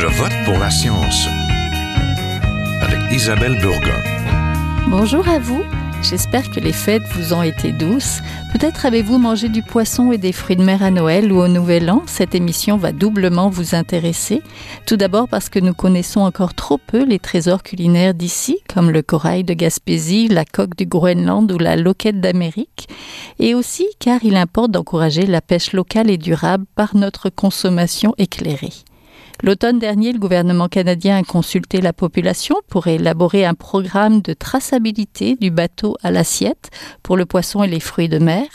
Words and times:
Je 0.00 0.06
vote 0.06 0.32
pour 0.44 0.56
la 0.60 0.70
science 0.70 1.26
avec 2.80 3.00
Isabelle 3.10 3.58
Burgon. 3.60 4.00
Bonjour 4.86 5.28
à 5.28 5.40
vous. 5.40 5.64
J'espère 6.02 6.48
que 6.52 6.60
les 6.60 6.72
fêtes 6.72 7.02
vous 7.16 7.32
ont 7.32 7.42
été 7.42 7.72
douces. 7.72 8.20
Peut-être 8.52 8.86
avez-vous 8.86 9.18
mangé 9.18 9.48
du 9.48 9.60
poisson 9.60 10.12
et 10.12 10.18
des 10.18 10.30
fruits 10.30 10.54
de 10.54 10.62
mer 10.62 10.84
à 10.84 10.92
Noël 10.92 11.32
ou 11.32 11.40
au 11.40 11.48
Nouvel 11.48 11.90
An. 11.90 12.04
Cette 12.06 12.36
émission 12.36 12.76
va 12.76 12.92
doublement 12.92 13.50
vous 13.50 13.74
intéresser. 13.74 14.40
Tout 14.86 14.96
d'abord 14.96 15.26
parce 15.26 15.48
que 15.48 15.58
nous 15.58 15.74
connaissons 15.74 16.20
encore 16.20 16.54
trop 16.54 16.78
peu 16.78 17.04
les 17.04 17.18
trésors 17.18 17.64
culinaires 17.64 18.14
d'ici, 18.14 18.58
comme 18.72 18.92
le 18.92 19.02
corail 19.02 19.42
de 19.42 19.54
Gaspésie, 19.54 20.28
la 20.28 20.44
coque 20.44 20.76
du 20.76 20.86
Groenland 20.86 21.50
ou 21.50 21.58
la 21.58 21.74
loquette 21.74 22.20
d'Amérique. 22.20 22.86
Et 23.40 23.52
aussi 23.56 23.88
car 23.98 24.20
il 24.22 24.36
importe 24.36 24.70
d'encourager 24.70 25.26
la 25.26 25.40
pêche 25.40 25.72
locale 25.72 26.08
et 26.08 26.18
durable 26.18 26.66
par 26.76 26.94
notre 26.94 27.30
consommation 27.30 28.14
éclairée. 28.16 28.70
L'automne 29.44 29.78
dernier, 29.78 30.12
le 30.12 30.18
gouvernement 30.18 30.66
canadien 30.66 31.16
a 31.16 31.22
consulté 31.22 31.80
la 31.80 31.92
population 31.92 32.56
pour 32.68 32.88
élaborer 32.88 33.44
un 33.44 33.54
programme 33.54 34.20
de 34.20 34.32
traçabilité 34.32 35.36
du 35.36 35.52
bateau 35.52 35.96
à 36.02 36.10
l'assiette 36.10 36.70
pour 37.04 37.16
le 37.16 37.24
poisson 37.24 37.62
et 37.62 37.68
les 37.68 37.78
fruits 37.78 38.08
de 38.08 38.18
mer. 38.18 38.46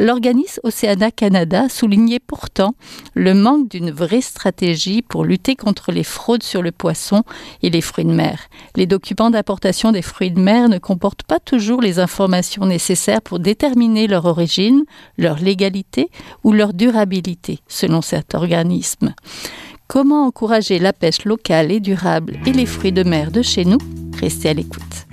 L'organisme 0.00 0.60
Oceana 0.64 1.12
Canada 1.12 1.68
soulignait 1.68 2.18
pourtant 2.18 2.74
le 3.14 3.34
manque 3.34 3.70
d'une 3.70 3.92
vraie 3.92 4.20
stratégie 4.20 5.00
pour 5.00 5.24
lutter 5.24 5.54
contre 5.54 5.92
les 5.92 6.02
fraudes 6.02 6.42
sur 6.42 6.60
le 6.60 6.72
poisson 6.72 7.22
et 7.62 7.70
les 7.70 7.80
fruits 7.80 8.04
de 8.04 8.10
mer. 8.10 8.48
Les 8.74 8.86
documents 8.86 9.30
d'importation 9.30 9.92
des 9.92 10.02
fruits 10.02 10.32
de 10.32 10.40
mer 10.40 10.68
ne 10.68 10.78
comportent 10.78 11.22
pas 11.22 11.38
toujours 11.38 11.80
les 11.80 12.00
informations 12.00 12.66
nécessaires 12.66 13.22
pour 13.22 13.38
déterminer 13.38 14.08
leur 14.08 14.24
origine, 14.24 14.84
leur 15.18 15.38
légalité 15.38 16.10
ou 16.42 16.52
leur 16.52 16.74
durabilité, 16.74 17.60
selon 17.68 18.02
cet 18.02 18.34
organisme. 18.34 19.14
Comment 19.88 20.26
encourager 20.26 20.80
la 20.80 20.92
pêche 20.92 21.24
locale 21.24 21.70
et 21.70 21.80
durable 21.80 22.38
et 22.44 22.52
les 22.52 22.66
fruits 22.66 22.92
de 22.92 23.04
mer 23.04 23.30
de 23.30 23.42
chez 23.42 23.64
nous? 23.64 23.78
Restez 24.20 24.48
à 24.48 24.54
l'écoute. 24.54 25.06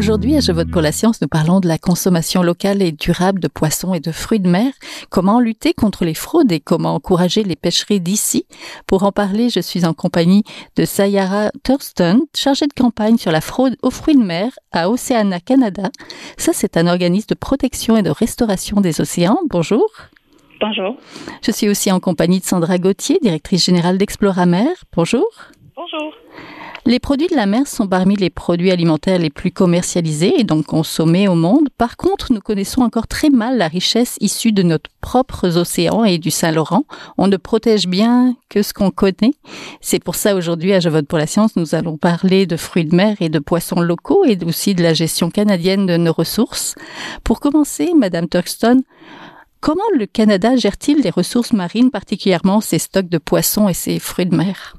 Aujourd'hui, 0.00 0.34
à 0.34 0.40
Je 0.40 0.50
vote 0.50 0.70
pour 0.70 0.80
la 0.80 0.92
science, 0.92 1.20
nous 1.20 1.28
parlons 1.28 1.60
de 1.60 1.68
la 1.68 1.76
consommation 1.76 2.42
locale 2.42 2.80
et 2.80 2.90
durable 2.90 3.38
de 3.38 3.48
poissons 3.48 3.92
et 3.92 4.00
de 4.00 4.12
fruits 4.12 4.40
de 4.40 4.48
mer, 4.48 4.72
comment 5.10 5.40
lutter 5.40 5.74
contre 5.74 6.06
les 6.06 6.14
fraudes 6.14 6.50
et 6.52 6.58
comment 6.58 6.94
encourager 6.94 7.42
les 7.44 7.54
pêcheries 7.54 8.00
d'ici? 8.00 8.46
Pour 8.86 9.02
en 9.02 9.12
parler, 9.12 9.50
je 9.50 9.60
suis 9.60 9.84
en 9.84 9.92
compagnie 9.92 10.42
de 10.76 10.86
Sayara 10.86 11.50
Thurston, 11.64 12.22
chargée 12.34 12.66
de 12.66 12.72
campagne 12.72 13.18
sur 13.18 13.30
la 13.30 13.42
fraude 13.42 13.76
aux 13.82 13.90
fruits 13.90 14.16
de 14.16 14.22
mer 14.22 14.52
à 14.72 14.88
Oceana 14.88 15.38
Canada. 15.38 15.90
Ça, 16.38 16.52
c'est 16.54 16.78
un 16.78 16.86
organisme 16.86 17.28
de 17.28 17.34
protection 17.34 17.98
et 17.98 18.02
de 18.02 18.08
restauration 18.08 18.80
des 18.80 19.02
océans. 19.02 19.40
Bonjour. 19.50 19.84
Bonjour. 20.62 20.96
Je 21.42 21.50
suis 21.50 21.68
aussi 21.68 21.92
en 21.92 22.00
compagnie 22.00 22.40
de 22.40 22.46
Sandra 22.46 22.78
Gauthier, 22.78 23.18
directrice 23.20 23.66
générale 23.66 23.98
d'Exploramer. 23.98 24.68
Bonjour. 24.96 25.26
Bonjour. 25.80 26.12
Les 26.84 26.98
produits 26.98 27.28
de 27.28 27.36
la 27.36 27.46
mer 27.46 27.66
sont 27.66 27.88
parmi 27.88 28.14
les 28.14 28.28
produits 28.28 28.70
alimentaires 28.70 29.18
les 29.18 29.30
plus 29.30 29.50
commercialisés 29.50 30.38
et 30.38 30.44
donc 30.44 30.66
consommés 30.66 31.26
au 31.26 31.34
monde. 31.34 31.68
Par 31.78 31.96
contre, 31.96 32.34
nous 32.34 32.40
connaissons 32.40 32.82
encore 32.82 33.06
très 33.06 33.30
mal 33.30 33.56
la 33.56 33.66
richesse 33.66 34.18
issue 34.20 34.52
de 34.52 34.62
nos 34.62 34.76
propres 35.00 35.56
océans 35.56 36.04
et 36.04 36.18
du 36.18 36.30
Saint-Laurent. 36.30 36.84
On 37.16 37.28
ne 37.28 37.38
protège 37.38 37.86
bien 37.86 38.36
que 38.50 38.62
ce 38.62 38.74
qu'on 38.74 38.90
connaît. 38.90 39.32
C'est 39.80 40.04
pour 40.04 40.16
ça 40.16 40.34
aujourd'hui 40.34 40.74
à 40.74 40.80
Je 40.80 40.90
vote 40.90 41.06
pour 41.06 41.18
la 41.18 41.26
science, 41.26 41.56
nous 41.56 41.74
allons 41.74 41.96
parler 41.96 42.44
de 42.44 42.58
fruits 42.58 42.84
de 42.84 42.94
mer 42.94 43.16
et 43.20 43.30
de 43.30 43.38
poissons 43.38 43.80
locaux 43.80 44.26
et 44.26 44.36
aussi 44.44 44.74
de 44.74 44.82
la 44.82 44.92
gestion 44.92 45.30
canadienne 45.30 45.86
de 45.86 45.96
nos 45.96 46.12
ressources. 46.12 46.74
Pour 47.24 47.40
commencer, 47.40 47.92
Madame 47.96 48.28
Turkston, 48.28 48.82
comment 49.62 49.80
le 49.96 50.04
Canada 50.04 50.56
gère-t-il 50.56 51.00
les 51.00 51.10
ressources 51.10 51.54
marines, 51.54 51.90
particulièrement 51.90 52.60
ses 52.60 52.78
stocks 52.78 53.08
de 53.08 53.18
poissons 53.18 53.66
et 53.66 53.74
ses 53.74 53.98
fruits 53.98 54.26
de 54.26 54.36
mer? 54.36 54.74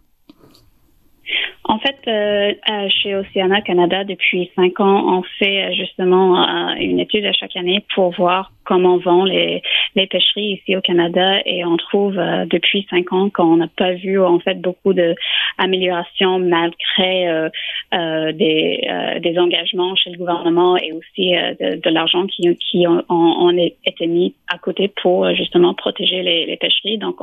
En 1.63 1.77
fait, 1.77 1.97
euh, 2.07 2.89
chez 2.89 3.15
Oceana 3.15 3.61
Canada, 3.61 4.03
depuis 4.03 4.49
cinq 4.55 4.79
ans, 4.79 5.19
on 5.19 5.23
fait 5.39 5.63
euh, 5.63 5.73
justement 5.73 6.41
euh, 6.41 6.73
une 6.79 6.99
étude 6.99 7.25
à 7.25 7.33
chaque 7.33 7.55
année 7.55 7.85
pour 7.93 8.11
voir 8.11 8.51
comment 8.71 8.97
vont 8.97 9.25
les, 9.25 9.61
les 9.95 10.07
pêcheries 10.07 10.59
ici 10.61 10.75
au 10.75 10.81
Canada 10.81 11.39
et 11.45 11.65
on 11.65 11.77
trouve 11.77 12.17
euh, 12.17 12.45
depuis 12.45 12.87
cinq 12.89 13.11
ans 13.11 13.29
qu'on 13.29 13.57
n'a 13.57 13.67
pas 13.67 13.93
vu 13.93 14.19
en 14.19 14.39
fait 14.39 14.61
beaucoup 14.61 14.93
de 14.93 15.15
améliorations 15.57 16.39
malgré 16.39 17.27
euh, 17.27 17.49
euh, 17.93 18.31
des, 18.31 18.87
des 19.21 19.37
engagements 19.37 19.95
chez 19.95 20.11
le 20.11 20.17
gouvernement 20.17 20.77
et 20.77 20.93
aussi 20.93 21.31
de, 21.31 21.81
de 21.81 21.89
l'argent 21.89 22.25
qui, 22.27 22.55
qui 22.57 22.87
ont, 22.87 23.03
ont, 23.09 23.51
été 23.85 24.07
mis 24.07 24.33
à 24.47 24.57
côté 24.57 24.87
pour 25.01 25.29
justement 25.35 25.73
protéger 25.73 26.23
les, 26.23 26.45
les 26.45 26.57
pêcheries. 26.57 26.97
Donc, 26.97 27.17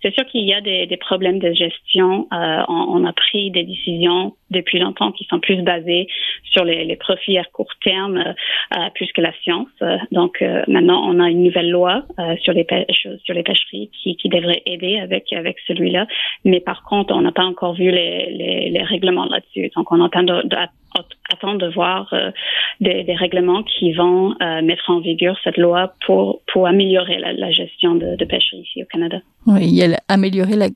c'est 0.00 0.14
sûr 0.14 0.24
qu'il 0.26 0.44
y 0.44 0.54
a 0.54 0.60
des, 0.60 0.86
des, 0.86 0.96
problèmes 0.96 1.40
de 1.40 1.52
gestion. 1.52 2.28
On, 2.30 2.64
on, 2.68 3.04
a 3.04 3.12
pris 3.12 3.50
des 3.50 3.64
décision 3.84 4.36
depuis 4.52 4.78
longtemps 4.78 5.12
qui 5.12 5.24
sont 5.24 5.40
plus 5.40 5.62
basées 5.62 6.06
sur 6.50 6.64
les, 6.64 6.96
profits 6.96 7.38
à 7.38 7.44
court 7.44 7.72
terme 7.82 8.34
plus 8.94 9.10
que 9.12 9.20
la 9.20 9.32
science. 9.42 9.68
Donc, 10.12 10.42
maintenant, 10.68 11.02
on 11.08 11.18
a 11.18 11.30
une 11.30 11.44
nouvelle 11.44 11.70
loi 11.70 12.04
euh, 12.18 12.36
sur 12.42 12.52
les 12.52 12.66
sur 13.24 13.34
les 13.34 13.42
pêcheries 13.42 13.90
qui, 13.92 14.16
qui 14.16 14.28
devrait 14.28 14.62
aider 14.66 14.98
avec 14.98 15.32
avec 15.32 15.56
celui-là. 15.66 16.06
Mais 16.44 16.60
par 16.60 16.82
contre, 16.84 17.14
on 17.14 17.22
n'a 17.22 17.32
pas 17.32 17.44
encore 17.44 17.74
vu 17.74 17.90
les, 17.90 18.70
les, 18.70 18.82
règlements 18.82 19.26
là-dessus. 19.26 19.70
Donc, 19.76 19.90
on 19.92 20.04
attend 20.04 20.22
de, 20.22 20.46
de 20.46 20.56
de 21.58 21.74
voir 21.74 22.08
euh, 22.12 22.30
des, 22.80 23.02
des, 23.02 23.14
règlements 23.14 23.62
qui 23.62 23.92
vont 23.92 24.34
euh, 24.40 24.62
mettre 24.62 24.90
en 24.90 25.00
vigueur 25.00 25.36
cette 25.42 25.56
loi 25.56 25.92
pour 26.06 26.42
pour 26.52 26.66
améliorer 26.66 27.18
la, 27.18 27.50
gestion 27.50 27.94
de, 27.94 28.16
de 28.16 28.24
pêcherie 28.24 28.60
ici 28.60 28.82
au 28.82 28.86
Canada. 28.86 29.18
Oui, 29.46 29.62
il 29.62 29.74
y 29.74 29.82
a 29.82 29.98
améliorer 30.08 30.56
la 30.56 30.68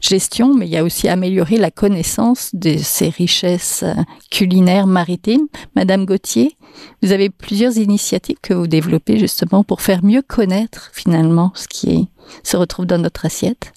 gestion, 0.00 0.54
mais 0.54 0.66
il 0.66 0.72
y 0.72 0.76
a 0.76 0.82
aussi 0.82 1.08
améliorer 1.08 1.58
la 1.58 1.70
connaissance 1.70 2.54
de 2.54 2.76
ces 2.94 3.08
richesses 3.08 3.84
culinaires 4.30 4.86
maritimes. 4.86 5.48
Madame 5.74 6.04
Gauthier, 6.04 6.52
vous 7.02 7.10
avez 7.12 7.28
plusieurs 7.28 7.76
initiatives 7.76 8.38
que 8.40 8.54
vous 8.54 8.68
développez 8.68 9.18
justement 9.18 9.64
pour 9.64 9.80
faire 9.80 10.04
mieux 10.04 10.22
connaître 10.22 10.90
finalement 10.94 11.50
ce 11.54 11.66
qui 11.66 12.08
se 12.44 12.56
retrouve 12.56 12.86
dans 12.86 12.98
notre 12.98 13.26
assiette. 13.26 13.72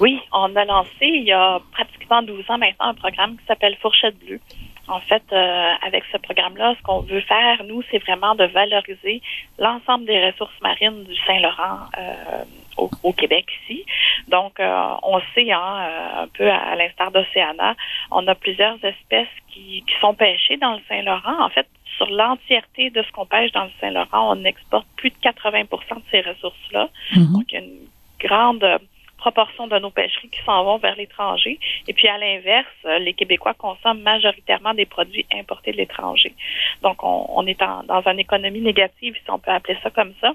Oui, 0.00 0.18
on 0.32 0.56
a 0.56 0.64
lancé 0.64 1.02
il 1.02 1.24
y 1.24 1.32
a 1.32 1.60
pratiquement 1.70 2.22
12 2.22 2.44
ans 2.48 2.58
maintenant 2.58 2.88
un 2.88 2.94
programme 2.94 3.36
qui 3.36 3.44
s'appelle 3.46 3.76
Fourchette 3.80 4.18
Bleue. 4.18 4.40
En 4.88 5.00
fait, 5.00 5.22
euh, 5.32 5.72
avec 5.82 6.02
ce 6.10 6.18
programme-là, 6.18 6.74
ce 6.76 6.82
qu'on 6.82 7.00
veut 7.00 7.20
faire, 7.20 7.62
nous, 7.64 7.82
c'est 7.90 7.98
vraiment 7.98 8.34
de 8.34 8.44
valoriser 8.44 9.22
l'ensemble 9.58 10.06
des 10.06 10.26
ressources 10.26 10.60
marines 10.60 11.04
du 11.04 11.14
Saint-Laurent 11.24 11.78
euh, 11.98 12.44
au, 13.02 13.12
Québec 13.12 13.46
ici. 13.62 13.84
Donc, 14.26 14.58
euh, 14.58 14.94
on 15.04 15.20
sait, 15.34 15.52
hein, 15.52 15.88
un 16.22 16.26
peu 16.28 16.50
à, 16.50 16.74
l'instar 16.74 17.12
d'Océana, 17.12 17.76
on 18.10 18.26
a 18.26 18.34
plusieurs 18.34 18.76
espèces 18.84 19.28
qui, 19.48 19.84
qui 19.86 19.94
sont 20.00 20.14
pêchées 20.14 20.56
dans 20.56 20.72
le 20.72 20.80
Saint-Laurent. 20.88 21.40
En 21.40 21.48
fait, 21.48 21.68
sur 21.96 22.10
l'entièreté 22.10 22.90
de 22.90 23.02
ce 23.02 23.12
qu'on 23.12 23.26
pêche 23.26 23.52
dans 23.52 23.64
le 23.64 23.70
Saint-Laurent, 23.80 24.36
on 24.36 24.44
exporte 24.44 24.86
plus 24.96 25.10
de 25.10 25.16
80% 25.16 25.68
de 25.68 26.02
ces 26.10 26.22
ressources-là. 26.22 26.88
Mhm. 27.14 27.32
Donc, 27.32 27.44
il 27.50 27.54
y 27.54 27.58
a 27.58 27.60
une 27.60 27.88
grande 28.18 28.80
proportion 29.22 29.68
de 29.68 29.78
nos 29.78 29.90
pêcheries 29.90 30.30
qui 30.30 30.42
s'en 30.44 30.64
vont 30.64 30.78
vers 30.78 30.96
l'étranger. 30.96 31.58
Et 31.86 31.92
puis, 31.92 32.08
à 32.08 32.18
l'inverse, 32.18 32.78
les 33.06 33.14
Québécois 33.14 33.54
consomment 33.54 34.02
majoritairement 34.02 34.74
des 34.74 34.86
produits 34.86 35.26
importés 35.32 35.72
de 35.72 35.76
l'étranger. 35.76 36.32
Donc, 36.82 36.96
on, 37.02 37.46
est 37.46 37.60
dans 37.60 38.02
une 38.06 38.18
économie 38.18 38.60
négative, 38.60 39.14
si 39.14 39.30
on 39.30 39.38
peut 39.38 39.52
appeler 39.52 39.78
ça 39.82 39.90
comme 39.90 40.12
ça. 40.20 40.32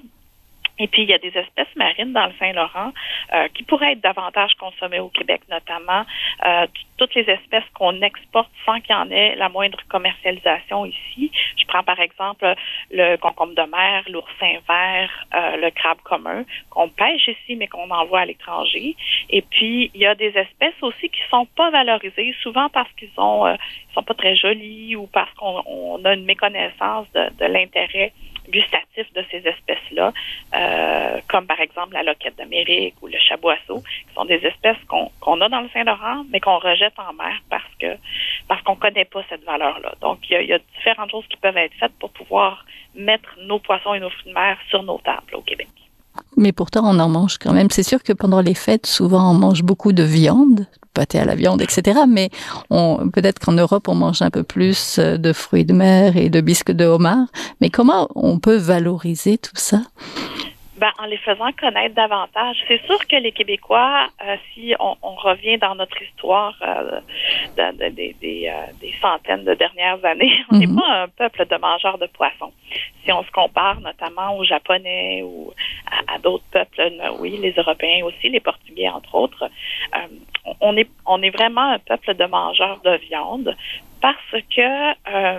Et 0.78 0.86
puis, 0.86 1.02
il 1.02 1.08
y 1.08 1.14
a 1.14 1.18
des 1.18 1.28
espèces 1.36 1.74
marines 1.76 2.12
dans 2.12 2.26
le 2.26 2.32
Saint-Laurent 2.38 2.92
euh, 3.34 3.48
qui 3.54 3.62
pourraient 3.64 3.92
être 3.92 4.00
davantage 4.00 4.54
consommées 4.54 5.00
au 5.00 5.08
Québec, 5.08 5.42
notamment 5.50 6.04
euh, 6.46 6.66
toutes 6.96 7.14
les 7.14 7.28
espèces 7.28 7.64
qu'on 7.74 8.00
exporte 8.00 8.50
sans 8.64 8.80
qu'il 8.80 8.94
y 8.94 8.98
en 8.98 9.10
ait 9.10 9.34
la 9.36 9.48
moindre 9.48 9.78
commercialisation 9.88 10.86
ici. 10.86 11.30
Je 11.56 11.66
prends 11.66 11.82
par 11.82 11.98
exemple 12.00 12.54
le 12.90 13.16
concombre 13.16 13.54
de 13.54 13.62
mer, 13.62 14.04
l'oursin 14.08 14.58
vert, 14.68 15.10
euh, 15.34 15.56
le 15.56 15.70
crabe 15.70 16.00
commun, 16.04 16.44
qu'on 16.70 16.88
pêche 16.88 17.28
ici, 17.28 17.56
mais 17.56 17.66
qu'on 17.66 17.90
envoie 17.90 18.20
à 18.20 18.26
l'étranger. 18.26 18.96
Et 19.30 19.42
puis, 19.42 19.90
il 19.94 20.00
y 20.00 20.06
a 20.06 20.14
des 20.14 20.36
espèces 20.36 20.80
aussi 20.82 21.08
qui 21.08 21.20
sont 21.30 21.46
pas 21.56 21.70
valorisées, 21.70 22.34
souvent 22.42 22.68
parce 22.68 22.90
qu'ils 22.92 23.10
sont, 23.16 23.46
ils 23.48 23.94
sont 23.94 24.02
pas 24.02 24.14
très 24.14 24.36
jolis 24.36 24.96
ou 24.96 25.06
parce 25.06 25.32
qu'on 25.34 26.04
a 26.04 26.14
une 26.14 26.24
méconnaissance 26.24 27.06
de, 27.14 27.30
de 27.38 27.44
l'intérêt 27.46 28.12
gustatifs 28.48 29.12
de 29.14 29.24
ces 29.30 29.38
espèces-là, 29.38 30.12
euh, 30.54 31.20
comme 31.28 31.46
par 31.46 31.60
exemple 31.60 31.94
la 31.94 32.02
loquette 32.02 32.36
d'Amérique 32.36 32.94
ou 33.02 33.06
le 33.06 33.18
chaboisseau, 33.18 33.80
qui 33.80 34.14
sont 34.14 34.24
des 34.24 34.40
espèces 34.44 34.76
qu'on 34.88 35.40
a 35.40 35.48
dans 35.48 35.60
le 35.60 35.68
Saint-Laurent, 35.70 36.24
mais 36.30 36.40
qu'on 36.40 36.58
rejette 36.58 36.94
en 36.98 37.12
mer 37.12 37.40
parce 37.50 37.74
que 37.80 37.96
parce 38.48 38.62
qu'on 38.62 38.76
connaît 38.76 39.04
pas 39.04 39.22
cette 39.28 39.44
valeur-là. 39.44 39.94
Donc, 40.00 40.18
il 40.28 40.32
y, 40.32 40.36
a, 40.36 40.42
il 40.42 40.48
y, 40.48 40.52
a, 40.52 40.58
différentes 40.76 41.10
choses 41.10 41.26
qui 41.28 41.36
peuvent 41.36 41.56
être 41.56 41.74
faites 41.78 41.92
pour 42.00 42.10
pouvoir 42.10 42.64
mettre 42.94 43.28
nos 43.42 43.58
poissons 43.58 43.94
et 43.94 44.00
nos 44.00 44.10
fruits 44.10 44.30
de 44.30 44.34
mer 44.34 44.58
sur 44.68 44.82
nos 44.82 44.98
tables 44.98 45.34
au 45.34 45.42
Québec. 45.42 45.68
Mais 46.36 46.52
pourtant, 46.52 46.82
on 46.84 46.98
en 46.98 47.08
mange 47.08 47.38
quand 47.38 47.52
même. 47.52 47.70
C'est 47.70 47.82
sûr 47.82 48.02
que 48.02 48.12
pendant 48.12 48.40
les 48.40 48.54
fêtes, 48.54 48.86
souvent, 48.86 49.30
on 49.30 49.34
mange 49.34 49.62
beaucoup 49.62 49.92
de 49.92 50.02
viande, 50.02 50.66
pâté 50.94 51.18
à 51.18 51.24
la 51.24 51.34
viande, 51.34 51.62
etc. 51.62 52.00
Mais 52.08 52.30
peut-être 52.70 53.38
qu'en 53.38 53.52
Europe, 53.52 53.88
on 53.88 53.94
mange 53.94 54.22
un 54.22 54.30
peu 54.30 54.42
plus 54.42 54.98
euh, 54.98 55.16
de 55.16 55.32
fruits 55.32 55.64
de 55.64 55.72
mer 55.72 56.16
et 56.16 56.30
de 56.30 56.40
bisques 56.40 56.72
de 56.72 56.84
homard. 56.84 57.26
Mais 57.60 57.70
comment 57.70 58.08
on 58.14 58.38
peut 58.38 58.56
valoriser 58.56 59.38
tout 59.38 59.52
ça? 59.54 59.82
Ben, 60.78 60.92
en 60.98 61.06
les 61.06 61.16
faisant 61.16 61.50
connaître 61.52 61.96
davantage. 61.96 62.56
C'est 62.68 62.80
sûr 62.86 62.98
que 63.08 63.16
les 63.16 63.32
Québécois, 63.32 64.06
euh, 64.24 64.36
si 64.54 64.74
on, 64.78 64.94
revient 65.16 65.58
dans 65.58 65.74
notre 65.74 66.00
histoire 66.00 66.54
euh, 66.62 67.00
des, 67.90 68.14
des, 68.20 68.94
centaines 69.02 69.44
de 69.44 69.54
dernières 69.54 70.04
années, 70.04 70.32
on 70.52 70.58
n'est 70.58 70.68
mhm. 70.68 70.76
pas 70.76 71.02
un 71.02 71.08
peuple 71.08 71.46
de 71.46 71.56
mangeurs 71.56 71.98
de 71.98 72.06
poissons. 72.06 72.52
Si 73.04 73.10
on 73.10 73.24
se 73.24 73.30
compare 73.32 73.80
notamment 73.80 74.36
aux 74.36 74.44
Japonais 74.44 75.22
ou 75.24 75.52
à, 76.06 76.18
d'autres 76.18 76.44
peuples, 76.52 76.92
oui, 77.18 77.38
les 77.42 77.54
Européens 77.56 78.04
aussi, 78.04 78.28
les 78.28 78.40
Portugais 78.40 78.88
entre 78.88 79.16
autres, 79.16 79.50
on 80.60 80.76
est 80.76 80.88
on 81.06 81.20
est 81.22 81.30
vraiment 81.30 81.72
un 81.72 81.78
peuple 81.78 82.14
de 82.14 82.24
mangeurs 82.26 82.80
de 82.84 82.96
viande 83.08 83.56
parce 84.00 84.42
que 84.54 84.90
euh, 84.90 85.38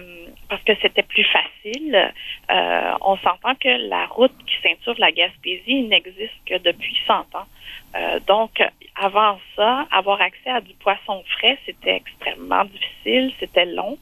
parce 0.50 0.63
que 0.63 0.74
c'était 0.81 1.04
plus 1.04 1.25
facile. 1.25 2.12
Euh, 2.51 2.92
on 3.01 3.18
s'entend 3.18 3.56
que 3.56 3.88
la 3.90 4.07
route 4.07 4.34
qui 4.46 4.56
ceinture 4.62 4.96
la 4.98 5.12
Gaspésie 5.12 5.84
n'existe 5.84 6.34
que 6.46 6.57
depuis 6.57 6.98
100 7.07 7.13
ans. 7.36 7.48
Euh, 7.96 8.19
donc, 8.28 8.62
avant 8.96 9.40
ça, 9.56 9.88
avoir 9.92 10.22
accès 10.22 10.50
à 10.50 10.62
du 10.62 10.74
poisson 10.74 11.24
frais, 11.38 11.57
c'était 11.66 11.98
extrêmement 11.98 12.66
difficile, 12.66 13.31
c'était 13.40 13.66
long. 13.66 13.98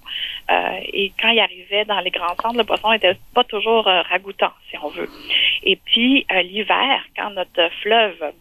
et 0.93 1.11
quand 1.19 1.29
il 1.29 1.39
arrivait 1.39 1.85
dans 1.85 1.99
les 1.99 2.11
grands 2.11 2.35
centres, 2.41 2.57
le 2.57 2.63
poisson 2.63 2.91
n'était 2.91 3.17
pas 3.33 3.43
toujours 3.43 3.85
ragoûtant, 3.85 4.53
si 4.69 4.77
on 4.81 4.87
veut. 4.89 5.09
Et 5.63 5.75
puis, 5.75 6.25
l'hiver, 6.43 7.03
quand 7.15 7.31
notre 7.31 7.69
fleuve 7.81 8.33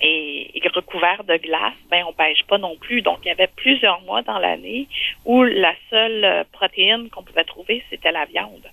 et, 0.00 0.62
recouvert 0.74 1.24
de 1.24 1.36
glace, 1.36 1.74
ben 1.90 2.04
on 2.06 2.12
pêche 2.12 2.44
pas 2.46 2.58
non 2.58 2.76
plus. 2.76 3.00
Donc 3.00 3.20
il 3.24 3.28
y 3.28 3.30
avait 3.30 3.46
plusieurs 3.46 4.00
mois 4.02 4.22
dans 4.22 4.38
l'année 4.38 4.88
où 5.24 5.42
la 5.42 5.72
seule 5.88 6.24
euh, 6.24 6.44
protéine 6.52 7.08
qu'on 7.08 7.22
pouvait 7.22 7.44
trouver 7.44 7.82
c'était 7.88 8.12
la 8.12 8.26
viande. 8.26 8.66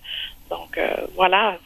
Donc 0.50 0.76
euh, 0.76 1.06
voilà. 1.14 1.56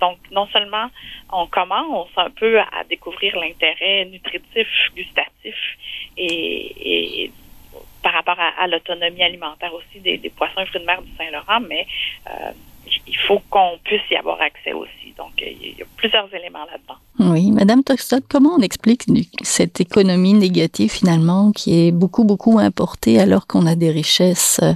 Donc 0.00 0.18
non 0.30 0.46
seulement 0.48 0.88
on 1.32 1.46
commence 1.46 2.10
un 2.16 2.30
peu 2.30 2.60
à 2.60 2.84
découvrir 2.88 3.36
l'intérêt 3.36 4.04
nutritif, 4.04 4.68
gustatif 4.94 5.56
et, 6.16 7.30
par 8.02 8.12
rapport 8.12 8.38
à, 8.38 8.66
l'autonomie 8.68 9.22
alimentaire 9.22 9.74
aussi 9.74 9.98
des, 10.00 10.30
poissons 10.30 10.60
et 10.60 10.66
fruits 10.66 10.80
de 10.80 10.86
mer 10.86 11.02
du 11.02 11.10
Saint-Laurent, 11.16 11.60
mais 11.60 11.86
euh, 12.28 12.52
il 13.06 13.16
faut 13.26 13.40
qu'on 13.50 13.78
puisse 13.84 14.02
y 14.10 14.16
avoir 14.16 14.40
accès 14.40 14.72
aussi. 14.72 15.14
Donc, 15.16 15.32
il 15.38 15.76
y 15.78 15.82
a 15.82 15.86
plusieurs 15.96 16.32
éléments 16.34 16.64
là-dedans. 16.70 17.32
Oui, 17.32 17.50
Madame 17.50 17.82
Toxtot, 17.82 18.20
comment 18.28 18.54
on 18.56 18.62
explique 18.62 19.04
cette 19.42 19.80
économie 19.80 20.34
négative 20.34 20.90
finalement 20.90 21.50
qui 21.52 21.86
est 21.86 21.92
beaucoup, 21.92 22.24
beaucoup 22.24 22.58
importée 22.58 23.18
alors 23.18 23.46
qu'on 23.46 23.66
a 23.66 23.74
des 23.74 23.90
richesses, 23.90 24.60
euh, 24.62 24.72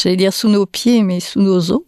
j'allais 0.00 0.16
dire 0.16 0.32
sous 0.32 0.48
nos 0.48 0.66
pieds, 0.66 1.02
mais 1.02 1.20
sous 1.20 1.40
nos 1.40 1.72
os? 1.72 1.82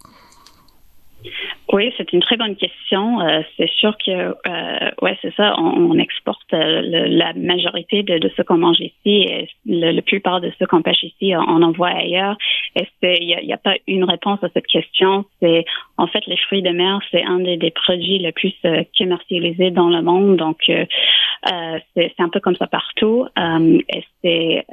Oui, 1.72 1.90
c'est 1.96 2.12
une 2.12 2.20
très 2.20 2.36
bonne 2.36 2.54
question. 2.54 3.22
Euh, 3.22 3.40
c'est 3.56 3.70
sûr 3.70 3.96
que, 3.96 4.10
euh, 4.10 4.90
ouais, 5.00 5.18
c'est 5.22 5.34
ça. 5.34 5.58
On, 5.58 5.98
exporte 5.98 6.52
euh, 6.52 6.82
la 6.82 7.32
majorité 7.32 8.02
de, 8.02 8.30
ce 8.36 8.42
qu'on 8.42 8.58
mange 8.58 8.80
ici 8.80 9.22
et 9.22 9.48
le, 9.64 10.00
plupart 10.00 10.42
de 10.42 10.52
ce 10.58 10.64
qu'on 10.66 10.82
pêche 10.82 11.02
ici, 11.02 11.34
on 11.34 11.62
envoie 11.62 11.88
ailleurs. 11.88 12.36
Et 12.76 12.86
il 13.02 13.46
n'y 13.46 13.52
a, 13.52 13.56
pas 13.56 13.76
une 13.86 14.04
réponse 14.04 14.42
à 14.42 14.48
cette 14.52 14.66
question? 14.66 15.24
C'est 15.40 15.64
en 15.96 16.06
fait 16.06 16.26
les 16.26 16.36
fruits 16.36 16.62
de 16.62 16.70
mer, 16.70 17.00
c'est 17.10 17.22
un 17.22 17.38
des, 17.38 17.56
des, 17.56 17.70
produits 17.70 18.18
les 18.18 18.32
plus 18.32 18.54
commercialisés 18.98 19.70
dans 19.70 19.88
le 19.88 20.02
monde. 20.02 20.36
Donc, 20.36 20.58
c'est 20.66 22.14
un 22.18 22.28
peu 22.28 22.40
comme 22.40 22.56
ça 22.56 22.66
partout. 22.66 23.26
et 23.38 24.04
c'est 24.22 24.66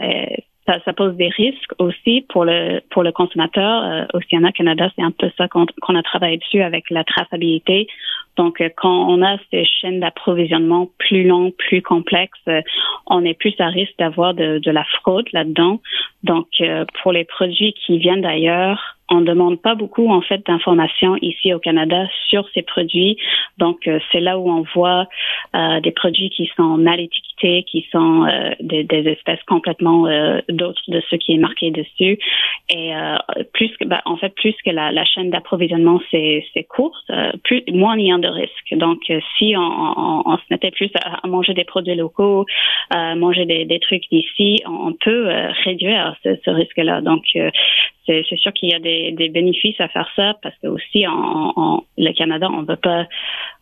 ça, 0.86 0.94
pose 0.94 1.16
des 1.16 1.30
risques 1.30 1.74
aussi 1.80 2.26
pour 2.30 2.46
le 2.46 2.82
pour 2.90 3.04
le 3.04 3.12
consommateur. 3.12 3.84
Euh, 3.84 4.06
Oceana 4.14 4.52
Canada, 4.52 4.90
c'est 4.96 5.02
un 5.02 5.12
peu 5.12 5.32
ça 5.38 5.48
qu'on 5.48 5.96
a 5.96 6.04
travaillé 6.04 6.38
dessus 6.38 6.62
avec 6.62 6.90
la 6.90 7.04
traçabilité. 7.04 7.88
Donc, 8.40 8.62
euh, 8.62 8.70
quand 8.78 9.10
on 9.10 9.22
a 9.22 9.38
ces 9.52 9.66
chaînes 9.66 10.00
d'approvisionnement 10.00 10.88
plus 10.98 11.26
longues, 11.26 11.52
plus 11.58 11.82
complexes, 11.82 12.40
euh, 12.48 12.62
on 13.06 13.26
est 13.26 13.34
plus 13.34 13.54
à 13.60 13.68
risque 13.68 13.96
d'avoir 14.00 14.34
de, 14.34 14.72
la 14.72 14.86
fraude 15.02 15.28
là-dedans. 15.34 15.82
Donc, 16.24 16.48
euh, 16.62 16.86
pour 17.04 17.12
les 17.12 17.26
produits 17.26 17.74
qui 17.74 17.98
viennent 17.98 18.22
d'ailleurs, 18.22 18.96
on 19.12 19.22
demande 19.22 19.60
pas 19.60 19.76
beaucoup 19.76 20.08
en 20.10 20.22
fait 20.22 20.46
d'informations 20.46 21.18
ici 21.22 21.52
au 21.52 21.60
Canada 21.60 22.08
sur 22.28 22.48
ces 22.54 22.62
produits. 22.62 23.18
Donc 23.58 23.90
c'est 24.12 24.20
là 24.20 24.38
où 24.38 24.52
on 24.52 24.64
voit 24.76 25.08
des 25.82 25.90
produits 25.90 26.30
qui 26.30 26.48
sont 26.56 26.78
mal 26.78 27.00
étiquetés, 27.00 27.64
qui 27.64 27.88
sont 27.92 28.28
des, 28.60 28.86
espèces 29.08 29.42
complètement 29.48 30.04
d'autres 30.50 30.84
de 30.90 31.02
ce 31.10 31.16
qui 31.16 31.34
est 31.34 31.40
marqué 31.40 31.72
dessus. 31.72 32.20
Et 32.70 32.92
plus 33.52 33.76
que 33.78 33.86
bah, 33.86 34.04
en 34.06 34.16
fait 34.18 34.36
plus 34.36 34.54
que 34.64 34.70
la, 34.70 35.06
chaîne 35.06 35.32
d'approvisionnement 35.32 36.00
c'est 36.12 36.46
c'est 36.54 36.66
court, 36.66 36.96
plus 37.44 37.64
moins 37.72 37.98
il 37.98 38.06
y 38.06 38.12
a 38.14 38.18
de 38.20 38.29
risques. 38.30 38.74
Donc 38.74 39.00
si 39.38 39.56
on, 39.58 39.62
on, 39.62 40.24
on, 40.26 40.38
se 40.38 40.44
mettait 40.50 40.72
plus 40.72 40.90
à, 41.04 41.28
manger 41.28 41.54
des 41.54 41.64
produits 41.64 41.96
locaux, 41.96 42.46
à 42.90 43.16
manger 43.16 43.46
des, 43.46 43.80
trucs 43.80 44.04
d'ici, 44.12 44.62
on, 44.66 44.94
peut 44.94 45.30
réduire 45.64 46.16
ce, 46.24 46.50
risque-là. 46.50 47.02
Donc 47.02 47.24
c'est 48.06 48.38
sûr 48.38 48.54
qu'il 48.54 48.70
y 48.70 48.74
a 48.74 48.80
des, 48.80 49.30
bénéfices 49.30 49.80
à 49.80 49.88
faire 49.88 50.10
ça 50.16 50.36
parce 50.42 50.56
que 50.62 50.68
aussi 50.68 51.06
en 51.08 51.84
le 52.00 52.14
Canada, 52.14 52.48
on 52.52 52.62
ne 52.62 52.66
veut 52.66 52.78
pas 52.78 53.06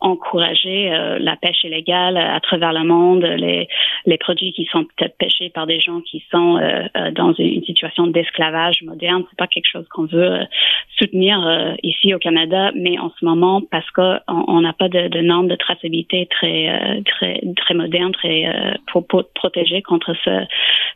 encourager 0.00 0.92
euh, 0.92 1.18
la 1.18 1.36
pêche 1.36 1.64
illégale 1.64 2.16
à 2.16 2.38
travers 2.40 2.72
le 2.72 2.84
monde, 2.84 3.24
les, 3.24 3.68
produits 4.18 4.52
qui 4.52 4.64
sont 4.66 4.84
peut-être 4.84 5.16
pêchés 5.16 5.50
par 5.50 5.66
des 5.66 5.80
gens 5.80 6.00
qui 6.00 6.24
sont 6.30 6.56
euh, 6.56 6.84
euh, 6.96 7.10
dans 7.12 7.32
une, 7.34 7.62
situation 7.64 8.06
d'esclavage 8.06 8.82
moderne. 8.82 9.24
C'est 9.28 9.38
pas 9.38 9.46
quelque 9.46 9.68
chose 9.70 9.86
qu'on 9.88 10.06
veut 10.06 10.40
soutenir 10.98 11.76
ici 11.82 12.14
au 12.14 12.18
Canada, 12.18 12.70
mais 12.74 12.98
en 12.98 13.12
ce 13.18 13.24
moment 13.24 13.60
parce 13.70 13.88
qu'on 13.90 14.57
n'a 14.60 14.72
pas 14.72 14.88
de, 14.88 15.08
de, 15.08 15.20
normes 15.20 15.48
de 15.48 15.56
traçabilité 15.56 16.28
très 16.30 17.02
très 17.04 17.40
très 17.56 17.74
modernes, 17.74 18.12
très 18.12 18.44
pour, 18.92 19.06
protéger 19.34 19.82
contre 19.82 20.14
ce, 20.24 20.44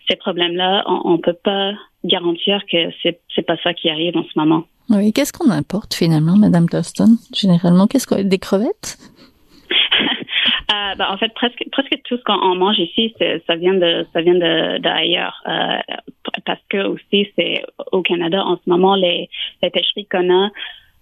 ces 0.09 0.17
problèmes-là, 0.17 0.85
on, 0.87 1.13
on 1.13 1.19
peut 1.19 1.37
pas 1.45 1.73
garantir 2.05 2.61
que 2.71 2.91
c'est 3.03 3.21
c'est 3.35 3.47
pas 3.47 3.57
ça 3.63 3.75
qui 3.75 3.91
arrive 3.91 4.17
en 4.17 4.25
ce 4.25 4.39
moment. 4.39 4.65
Oui, 4.91 5.13
qu'est-ce 5.13 5.33
qu'on 5.33 5.51
importe 5.51 5.95
finalement, 5.95 6.37
Madame 6.37 6.69
Toston 6.69 7.17
Généralement, 7.35 7.87
qu'est-ce 7.87 8.07
que 8.07 8.23
des 8.23 8.39
crevettes? 8.39 8.99
Euh, 10.73 10.95
ben, 10.95 11.07
en 11.11 11.19
fait, 11.19 11.29
presque 11.35 11.63
presque 11.71 12.01
tout 12.05 12.17
ce 12.17 12.23
qu'on 12.23 12.55
mange 12.55 12.79
ici, 12.79 13.15
ça 13.47 13.57
vient 13.57 13.75
de 13.75 14.07
ça 14.13 14.23
vient 14.23 14.35
de 14.35 14.79
d'ailleurs. 14.79 15.43
Euh, 15.47 15.79
parce 16.47 16.61
que 16.71 16.87
aussi, 16.87 17.29
c'est 17.37 17.63
au 17.91 18.01
Canada 18.01 18.43
en 18.43 18.57
ce 18.57 18.71
moment 18.71 18.95
les, 18.95 19.29
les 19.63 19.71
pêcheries 19.71 20.07
qu'on 20.07 20.33
a. 20.33 20.51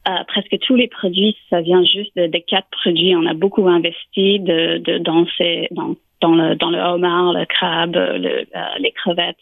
Euh, 0.08 0.24
presque 0.26 0.58
tous 0.60 0.76
les 0.76 0.88
produits, 0.88 1.36
ça 1.50 1.60
vient 1.60 1.84
juste 1.84 2.16
de, 2.16 2.38
quatre 2.38 2.68
produits. 2.70 3.14
On 3.14 3.26
a 3.26 3.34
beaucoup 3.34 3.68
investi 3.68 4.40
de, 4.40 4.78
de 4.78 4.98
dans 4.98 5.26
ces 5.36 5.68
dans 5.72 5.94
dans 6.22 6.34
le 6.34 6.54
dans 6.54 6.70
le 6.70 6.78
homard, 6.78 7.34
le 7.34 7.44
crabe, 7.44 7.96
le, 7.96 8.46
euh, 8.56 8.78
les 8.78 8.92
crevettes. 8.92 9.36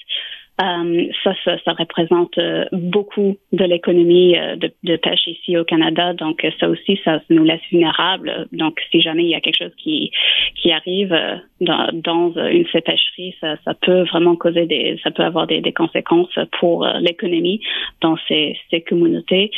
Euh, 0.60 1.06
ça, 1.22 1.34
ça, 1.44 1.56
ça, 1.64 1.72
représente 1.72 2.36
euh, 2.38 2.64
beaucoup 2.72 3.36
de 3.52 3.64
l'économie 3.64 4.36
euh, 4.36 4.56
de, 4.56 4.96
pêche 4.96 5.28
ici 5.28 5.56
au 5.56 5.64
Canada. 5.64 6.14
Donc, 6.14 6.44
ça 6.58 6.68
aussi, 6.68 6.98
ça 7.04 7.20
nous 7.30 7.44
laisse 7.44 7.60
vulnérables. 7.70 8.48
Donc, 8.50 8.80
si 8.90 9.00
jamais 9.00 9.22
il 9.22 9.28
y 9.28 9.36
a 9.36 9.40
quelque 9.40 9.62
chose 9.62 9.74
qui, 9.76 10.10
qui 10.56 10.72
arrive 10.72 11.16
dans, 11.60 11.90
dans 11.92 12.32
une 12.48 12.64
de 12.64 12.68
ces 12.72 12.80
pêcheries, 12.80 13.36
ça, 13.40 13.56
ça, 13.64 13.74
peut 13.74 14.02
vraiment 14.02 14.34
causer 14.34 14.66
des, 14.66 14.98
ça 15.04 15.12
peut 15.12 15.22
avoir 15.22 15.46
des, 15.46 15.60
des 15.60 15.72
conséquences 15.72 16.36
pour 16.58 16.84
l'économie 17.00 17.60
dans 18.00 18.16
ces, 18.26 18.58
ces 18.70 18.80
communautés. 18.80 19.52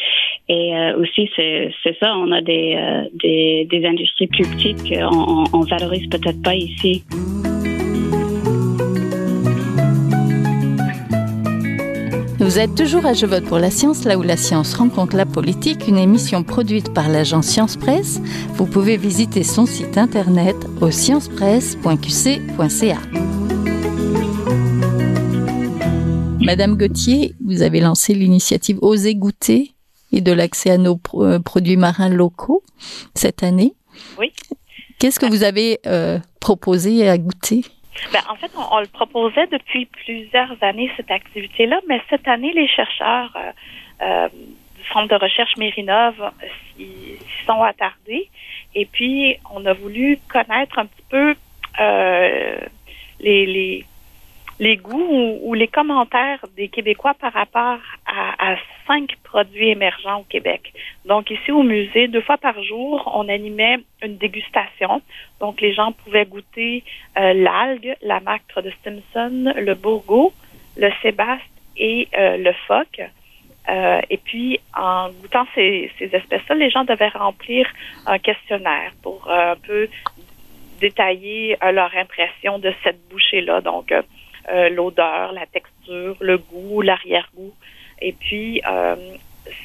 Et 0.50 0.74
aussi, 0.98 1.30
c'est 1.34 1.72
ça, 1.98 2.14
on 2.16 2.30
a 2.30 2.42
des, 2.42 2.78
des, 3.14 3.66
des 3.70 3.86
industries 3.86 4.26
plus 4.26 4.44
petites 4.50 4.82
qu'on 4.86 5.44
on 5.54 5.60
valorise 5.60 6.06
peut-être 6.08 6.42
pas 6.42 6.54
ici. 6.54 7.02
Vous 12.50 12.58
êtes 12.58 12.74
toujours 12.74 13.06
à 13.06 13.12
Je 13.12 13.26
vote 13.26 13.44
pour 13.44 13.60
la 13.60 13.70
science, 13.70 14.02
là 14.02 14.18
où 14.18 14.22
la 14.22 14.36
science 14.36 14.74
rencontre 14.74 15.14
la 15.14 15.24
politique, 15.24 15.86
une 15.86 15.98
émission 15.98 16.42
produite 16.42 16.92
par 16.92 17.08
l'agence 17.08 17.46
Science 17.46 17.76
Presse. 17.76 18.20
Vous 18.54 18.66
pouvez 18.66 18.96
visiter 18.96 19.44
son 19.44 19.66
site 19.66 19.96
internet 19.96 20.56
au 20.80 20.90
sciencepresse.qc.ca. 20.90 22.98
Madame 26.40 26.76
Gauthier, 26.76 27.36
vous 27.40 27.62
avez 27.62 27.78
lancé 27.78 28.14
l'initiative 28.14 28.78
Oser 28.82 29.14
goûter 29.14 29.76
et 30.10 30.20
de 30.20 30.32
l'accès 30.32 30.70
à 30.70 30.78
nos 30.78 30.98
euh, 31.14 31.38
produits 31.38 31.76
marins 31.76 32.08
locaux 32.08 32.64
cette 33.14 33.44
année. 33.44 33.74
Oui. 34.18 34.32
Qu'est-ce 34.98 35.20
que 35.20 35.26
vous 35.26 35.44
avez 35.44 35.78
euh, 35.86 36.18
proposé 36.40 37.08
à 37.08 37.16
goûter? 37.16 37.64
Ben, 38.12 38.20
en 38.28 38.36
fait, 38.36 38.50
on, 38.56 38.80
le 38.80 38.86
proposait 38.86 39.46
depuis 39.48 39.86
plusieurs 39.86 40.56
années, 40.62 40.90
cette 40.96 41.10
activité-là, 41.10 41.80
mais 41.88 42.00
cette 42.08 42.28
année, 42.28 42.52
les 42.52 42.68
chercheurs 42.68 43.36
euh, 43.36 43.52
euh, 44.02 44.28
du 44.28 44.88
centre 44.92 45.08
de 45.08 45.16
recherche 45.16 45.56
Mérinov 45.56 46.14
s'y 46.76 47.18
sont 47.46 47.62
attardés. 47.62 48.28
Et 48.74 48.86
puis, 48.86 49.36
on 49.52 49.66
a 49.66 49.72
voulu 49.72 50.18
connaître 50.28 50.78
un 50.78 50.86
petit 50.86 51.04
peu 51.08 51.34
les, 53.20 53.46
les, 53.46 53.86
les 54.60 54.76
goûts 54.76 55.38
ou, 55.42 55.54
les 55.54 55.68
commentaires 55.68 56.44
des 56.56 56.68
Québécois 56.68 57.14
par 57.14 57.32
rapport 57.32 57.78
à, 58.06 58.56
cinq 58.90 59.16
produits 59.22 59.68
émergents 59.68 60.20
au 60.20 60.24
Québec. 60.24 60.72
Donc 61.04 61.30
ici 61.30 61.52
au 61.52 61.62
musée, 61.62 62.08
deux 62.08 62.22
fois 62.22 62.38
par 62.38 62.60
jour, 62.62 63.10
on 63.14 63.28
animait 63.28 63.78
une 64.02 64.16
dégustation. 64.16 65.00
Donc 65.38 65.60
les 65.60 65.72
gens 65.72 65.92
pouvaient 65.92 66.26
goûter 66.26 66.82
euh, 67.16 67.32
l'algue, 67.34 67.94
la 68.02 68.18
macre 68.20 68.62
de 68.62 68.70
Stimson, 68.80 69.52
le 69.56 69.74
bourgo, 69.74 70.32
le 70.76 70.90
sébaste 71.02 71.54
et 71.76 72.08
euh, 72.18 72.36
le 72.36 72.52
phoque. 72.66 73.00
Euh, 73.68 74.00
et 74.10 74.16
puis, 74.16 74.58
en 74.76 75.10
goûtant 75.10 75.46
ces, 75.54 75.90
ces 75.98 76.06
espèces-là, 76.06 76.56
les 76.56 76.70
gens 76.70 76.84
devaient 76.84 77.14
remplir 77.26 77.68
un 78.06 78.18
questionnaire 78.18 78.92
pour 79.02 79.30
un 79.30 79.54
peu 79.54 79.88
détailler 80.80 81.56
leur 81.72 81.94
impression 81.94 82.58
de 82.58 82.72
cette 82.82 82.98
bouchée-là. 83.10 83.60
Donc, 83.60 83.92
l'odeur, 84.70 85.32
la 85.32 85.46
texture, 85.46 86.16
le 86.20 86.38
goût, 86.38 86.80
l'arrière-goût. 86.80 87.52
Et 88.00 88.12
puis, 88.12 88.60
euh, 88.68 88.96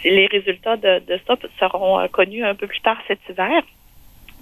les 0.04 0.28
résultats 0.28 0.78
de, 0.78 1.00
de, 1.00 1.20
ça 1.28 1.36
seront 1.60 2.00
euh, 2.00 2.08
connus 2.08 2.44
un 2.44 2.56
peu 2.56 2.68
plus 2.68 2.82
tard 2.82 2.98
cet 3.08 3.20
hiver. 3.30 3.62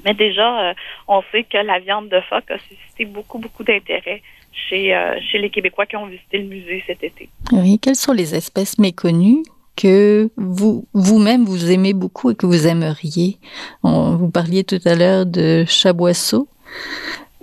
Mais 0.06 0.14
déjà, 0.14 0.74
on 1.08 1.22
sait 1.32 1.44
que 1.44 1.58
la 1.58 1.80
viande 1.80 2.10
de 2.10 2.20
phoque 2.22 2.52
a 2.52 2.58
suscité 2.58 3.06
beaucoup, 3.06 3.38
beaucoup 3.38 3.64
d'intérêt 3.64 4.22
chez, 4.52 4.94
chez 5.32 5.38
les 5.38 5.50
Québécois 5.50 5.86
qui 5.86 5.96
ont 5.96 6.08
visité 6.08 6.40
le 6.40 6.44
musée 6.44 6.84
cet 6.86 7.06
été. 7.06 7.30
Oui, 7.54 7.80
quelles 7.80 7.96
sont 7.96 8.12
les 8.12 8.36
espèces 8.36 8.78
méconnues 8.80 9.44
que 9.78 10.30
vous 10.36 10.86
vous-même 10.94 11.46
vous 11.46 11.72
aimez 11.72 11.94
beaucoup 11.94 12.32
et 12.32 12.36
que 12.36 12.46
vous 12.46 12.68
aimeriez? 12.68 13.38
Vous 13.84 14.30
parliez 14.30 14.66
tout 14.66 14.82
à 14.84 14.94
l'heure 14.96 15.26
de 15.26 15.64
chaboisseau. 15.66 16.50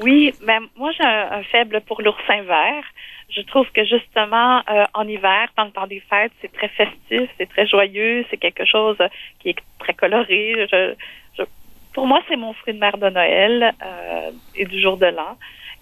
Oui, 0.02 0.32
mais 0.46 0.58
moi 0.76 0.90
j'ai 0.92 1.04
un, 1.04 1.42
faible 1.44 1.80
pour 1.86 2.00
l'oursin 2.00 2.42
vert. 2.42 2.84
Je 3.30 3.42
trouve 3.42 3.66
que 3.72 3.84
justement 3.84 4.58
euh, 4.68 4.84
en 4.94 5.06
hiver, 5.06 5.48
dans 5.56 5.64
le 5.64 5.70
temps 5.70 5.86
des 5.86 6.00
fêtes, 6.00 6.32
c'est 6.40 6.52
très 6.52 6.68
festif, 6.68 7.28
c'est 7.38 7.48
très 7.48 7.66
joyeux, 7.66 8.24
c'est 8.30 8.36
quelque 8.36 8.64
chose 8.64 8.98
qui 9.38 9.50
est 9.50 9.56
très 9.78 9.94
coloré. 9.94 10.66
Je, 10.70 10.94
je, 11.38 11.44
pour 11.92 12.06
moi, 12.06 12.20
c'est 12.28 12.36
mon 12.36 12.52
fruit 12.54 12.74
de 12.74 12.78
mer 12.78 12.98
de 12.98 13.08
Noël 13.08 13.74
euh, 13.82 14.30
et 14.54 14.64
du 14.64 14.80
jour 14.80 14.96
de 14.96 15.06
l'an. 15.06 15.36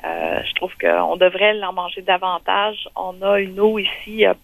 Euh, 0.04 0.40
je 0.44 0.54
trouve 0.54 0.72
qu'on 0.80 1.16
devrait 1.16 1.54
l'en 1.54 1.72
manger 1.72 2.02
davantage. 2.02 2.88
On 2.96 3.20
a 3.22 3.40
une 3.40 3.58
eau 3.60 3.78
ici 3.78 4.26
euh, 4.26 4.34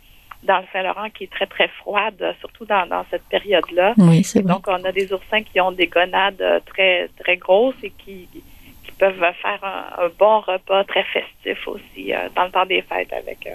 dans 0.43 0.59
le 0.59 0.65
Saint-Laurent 0.73 1.11
qui 1.11 1.25
est 1.25 1.33
très, 1.33 1.47
très 1.47 1.69
froide, 1.69 2.35
surtout 2.41 2.67
dans, 2.67 2.87
dans 2.87 3.05
cette 3.11 3.25
période-là. 3.25 3.95
Oui, 3.97 4.25
c'est 4.25 4.43
Donc, 4.43 4.67
on 4.67 4.85
a 4.85 4.93
des 4.93 5.13
oursins 5.13 5.43
qui 5.43 5.61
ont 5.61 5.73
des 5.73 5.87
gonades 5.87 6.63
très, 6.67 7.09
très 7.19 7.37
grosses 7.37 7.83
et 7.83 7.91
qui, 7.91 8.29
peuvent 8.93 9.19
faire 9.43 9.61
un, 9.63 10.09
bon 10.19 10.41
repas 10.41 10.85
très 10.85 11.05
festif 11.05 11.67
aussi 11.67 12.13
euh, 12.13 12.29
dans 12.35 12.45
le 12.45 12.51
temps 12.51 12.67
des 12.67 12.83
fêtes 12.83 13.13
avec, 13.13 13.47
euh, 13.47 13.55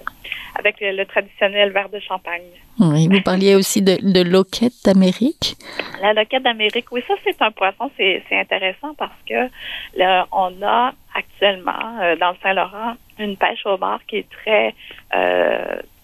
avec 0.56 0.78
le, 0.82 1.04
traditionnel 1.06 1.72
verre 1.72 1.90
de 1.90 2.00
champagne. 2.00 2.44
Oui, 2.80 3.08
vous 3.10 3.22
parliez 3.22 3.56
aussi 3.56 3.82
de, 3.82 3.98
de 4.02 4.22
loquette 4.22 4.74
d'Amérique. 4.86 5.56
La 6.02 6.14
loquette 6.14 6.44
d'Amérique, 6.44 6.92
oui, 6.92 7.04
ça 7.08 7.14
c'est 7.24 7.42
un 7.42 7.52
poisson, 7.52 7.92
c'est 7.98 8.24
intéressant 8.32 8.94
parce 8.96 9.20
que 9.28 9.50
là, 9.96 10.28
on 10.32 10.62
a 10.62 10.94
actuellement 11.14 12.00
euh, 12.02 12.16
dans 12.16 12.32
le 12.32 12.38
Saint-Laurent 12.42 12.96
une 13.18 13.36
pêche 13.36 13.66
au 13.66 13.78
bar 13.78 14.00
qui 14.08 14.18
est 14.18 14.30
très 14.30 14.74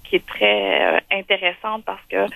qui 0.03 0.17
est 0.17 0.25
très 0.27 1.01
intéressante 1.11 1.83
parce 1.83 2.05
que 2.09 2.27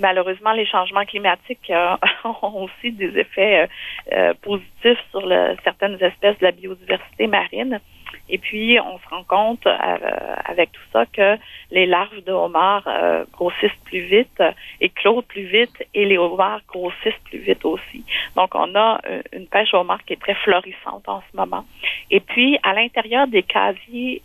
malheureusement, 0.00 0.52
les 0.52 0.66
changements 0.66 1.04
climatiques 1.04 1.70
euh, 1.70 1.96
ont 2.42 2.64
aussi 2.64 2.92
des 2.92 3.18
effets 3.18 3.68
euh, 4.12 4.34
positifs 4.42 4.98
sur 5.10 5.22
certaines 5.62 6.02
espèces 6.02 6.38
de 6.38 6.44
la 6.44 6.52
biodiversité 6.52 7.26
marine. 7.26 7.80
Et 8.28 8.38
puis, 8.38 8.78
on 8.80 8.98
se 8.98 9.08
rend 9.08 9.24
compte 9.24 9.66
avec 9.66 10.70
tout 10.72 10.82
ça 10.92 11.04
que 11.06 11.36
les 11.70 11.86
larves 11.86 12.22
de 12.24 12.32
homards 12.32 12.88
grossissent 13.32 13.70
plus 13.84 14.02
vite, 14.02 14.42
éclosent 14.80 15.24
plus 15.24 15.44
vite 15.44 15.84
et 15.94 16.04
les 16.04 16.16
homards 16.16 16.60
grossissent 16.68 17.22
plus 17.24 17.38
vite 17.38 17.64
aussi. 17.64 18.04
Donc, 18.36 18.54
on 18.54 18.74
a 18.76 19.00
une 19.32 19.46
pêche 19.46 19.74
homard 19.74 20.04
qui 20.04 20.14
est 20.14 20.20
très 20.20 20.34
florissante 20.34 21.08
en 21.08 21.22
ce 21.30 21.36
moment. 21.36 21.64
Et 22.10 22.20
puis, 22.20 22.58
à 22.62 22.72
l'intérieur 22.72 23.26
des 23.26 23.42
casiers 23.42 24.22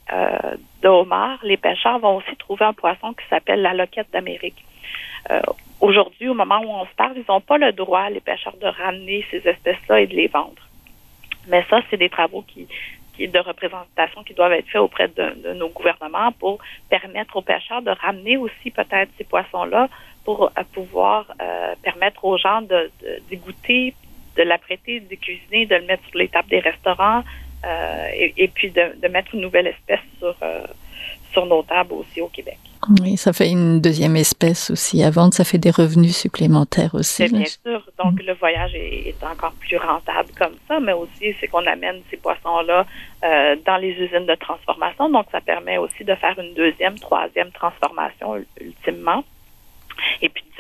de 0.81 0.87
homards, 0.87 1.39
les 1.43 1.57
pêcheurs 1.57 1.99
vont 1.99 2.17
aussi 2.17 2.35
trouver 2.37 2.65
un 2.65 2.73
poisson 2.73 3.13
qui 3.13 3.27
s'appelle 3.29 3.61
la 3.61 3.73
loquette 3.73 4.11
d'Amérique. 4.11 4.63
Euh, 5.31 5.41
aujourd'hui, 5.81 6.29
au 6.29 6.33
moment 6.33 6.59
où 6.59 6.69
on 6.69 6.85
se 6.85 6.93
parle, 6.95 7.13
ils 7.15 7.25
n'ont 7.27 7.41
pas 7.41 7.57
le 7.57 7.71
droit, 7.71 8.09
les 8.09 8.19
pêcheurs, 8.19 8.55
de 8.57 8.67
ramener 8.67 9.25
ces 9.31 9.47
espèces-là 9.47 10.01
et 10.01 10.07
de 10.07 10.15
les 10.15 10.27
vendre. 10.27 10.61
Mais 11.47 11.63
ça, 11.69 11.81
c'est 11.89 11.97
des 11.97 12.09
travaux 12.09 12.43
qui, 12.43 12.67
qui 13.15 13.27
de 13.27 13.39
représentation 13.39 14.23
qui 14.23 14.33
doivent 14.33 14.53
être 14.53 14.67
faits 14.67 14.81
auprès 14.81 15.07
de, 15.07 15.53
nos 15.53 15.69
gouvernements 15.69 16.31
pour 16.33 16.59
permettre 16.89 17.35
aux 17.37 17.41
pêcheurs 17.41 17.81
de 17.81 17.91
ramener 17.91 18.37
aussi 18.37 18.71
peut-être 18.71 19.11
ces 19.17 19.23
poissons-là 19.23 19.89
pour 20.23 20.45
euh, 20.45 20.63
pouvoir 20.73 21.31
euh, 21.41 21.75
permettre 21.83 22.25
aux 22.25 22.37
gens 22.37 22.61
de, 22.61 22.91
de, 23.29 23.35
goûter, 23.35 23.93
de 24.37 24.43
l'apprêter, 24.43 24.99
de 24.99 25.15
cuisiner, 25.15 25.65
de 25.65 25.75
le 25.75 25.85
mettre 25.85 26.03
sur 26.09 26.17
les 26.17 26.27
tables 26.27 26.49
des 26.49 26.59
restaurants 26.59 27.23
et, 28.13 28.47
puis 28.49 28.69
de, 28.69 29.07
mettre 29.07 29.33
une 29.33 29.41
nouvelle 29.41 29.65
espèce 29.65 29.99
sur, 30.19 30.35
sur 31.35 31.45
nos 31.45 31.63
tables 31.63 31.93
aussi 31.93 32.21
au 32.21 32.27
Québec. 32.27 32.57
Oui, 33.01 33.17
ça 33.17 33.33
fait 33.33 33.49
une 33.49 33.81
deuxième 33.81 34.15
espèce 34.15 34.69
aussi 34.69 35.03
à 35.03 35.09
vendre, 35.09 35.33
ça 35.33 35.43
fait 35.43 35.57
des 35.57 35.71
revenus 35.71 36.15
supplémentaires 36.15 36.93
aussi. 36.93 37.27
bien 37.27 37.45
sûr, 37.45 37.81
donc 37.97 38.21
le 38.23 38.33
voyage 38.33 38.73
est, 38.75 39.15
encore 39.23 39.53
plus 39.59 39.77
rentable 39.77 40.29
comme 40.37 40.55
ça, 40.67 40.79
mais 40.79 40.93
aussi 40.93 41.35
c'est 41.39 41.47
qu'on 41.47 41.65
amène 41.65 42.01
ces 42.11 42.17
poissons-là 42.17 42.85
euh, 43.23 43.55
dans 43.65 43.77
les 43.77 43.91
usines 43.91 44.27
de 44.27 44.35
transformation, 44.35 45.09
donc 45.09 45.25
ça 45.31 45.41
permet 45.41 45.77
aussi 45.77 46.03
de 46.03 46.13
faire 46.15 46.37
une 46.37 46.53
deuxième, 46.53 46.97
troisième 46.99 47.51
transformation 47.51 48.35
ultimement, 48.61 49.23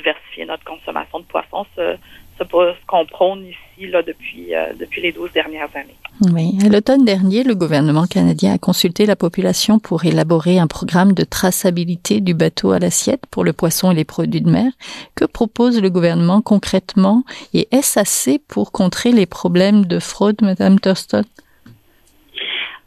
diversifier 0.05 0.45
notre 0.45 0.63
consommation 0.63 1.19
de 1.19 1.25
poissons. 1.25 1.65
Ce, 1.75 1.97
ce 2.37 2.43
qu'on 2.87 3.05
prône 3.05 3.45
ici 3.45 3.87
là, 3.89 4.01
depuis, 4.01 4.53
euh, 4.53 4.73
depuis 4.79 5.01
les 5.01 5.11
12 5.11 5.31
dernières 5.31 5.69
années. 5.75 5.95
Oui. 6.33 6.57
À 6.65 6.69
l'automne 6.69 7.05
dernier, 7.05 7.43
le 7.43 7.55
gouvernement 7.55 8.05
canadien 8.05 8.53
a 8.53 8.57
consulté 8.57 9.05
la 9.05 9.15
population 9.15 9.79
pour 9.79 10.05
élaborer 10.05 10.59
un 10.59 10.67
programme 10.67 11.13
de 11.13 11.23
traçabilité 11.23 12.21
du 12.21 12.33
bateau 12.33 12.71
à 12.71 12.79
l'assiette 12.79 13.23
pour 13.31 13.43
le 13.43 13.53
poisson 13.53 13.91
et 13.91 13.95
les 13.95 14.05
produits 14.05 14.41
de 14.41 14.49
mer. 14.49 14.71
Que 15.15 15.25
propose 15.25 15.81
le 15.81 15.89
gouvernement 15.89 16.41
concrètement 16.41 17.23
et 17.53 17.67
est-ce 17.71 17.99
assez 17.99 18.39
pour 18.39 18.71
contrer 18.71 19.11
les 19.11 19.25
problèmes 19.25 19.85
de 19.85 19.99
fraude, 19.99 20.37
Madame 20.41 20.79
Thurston? 20.79 21.23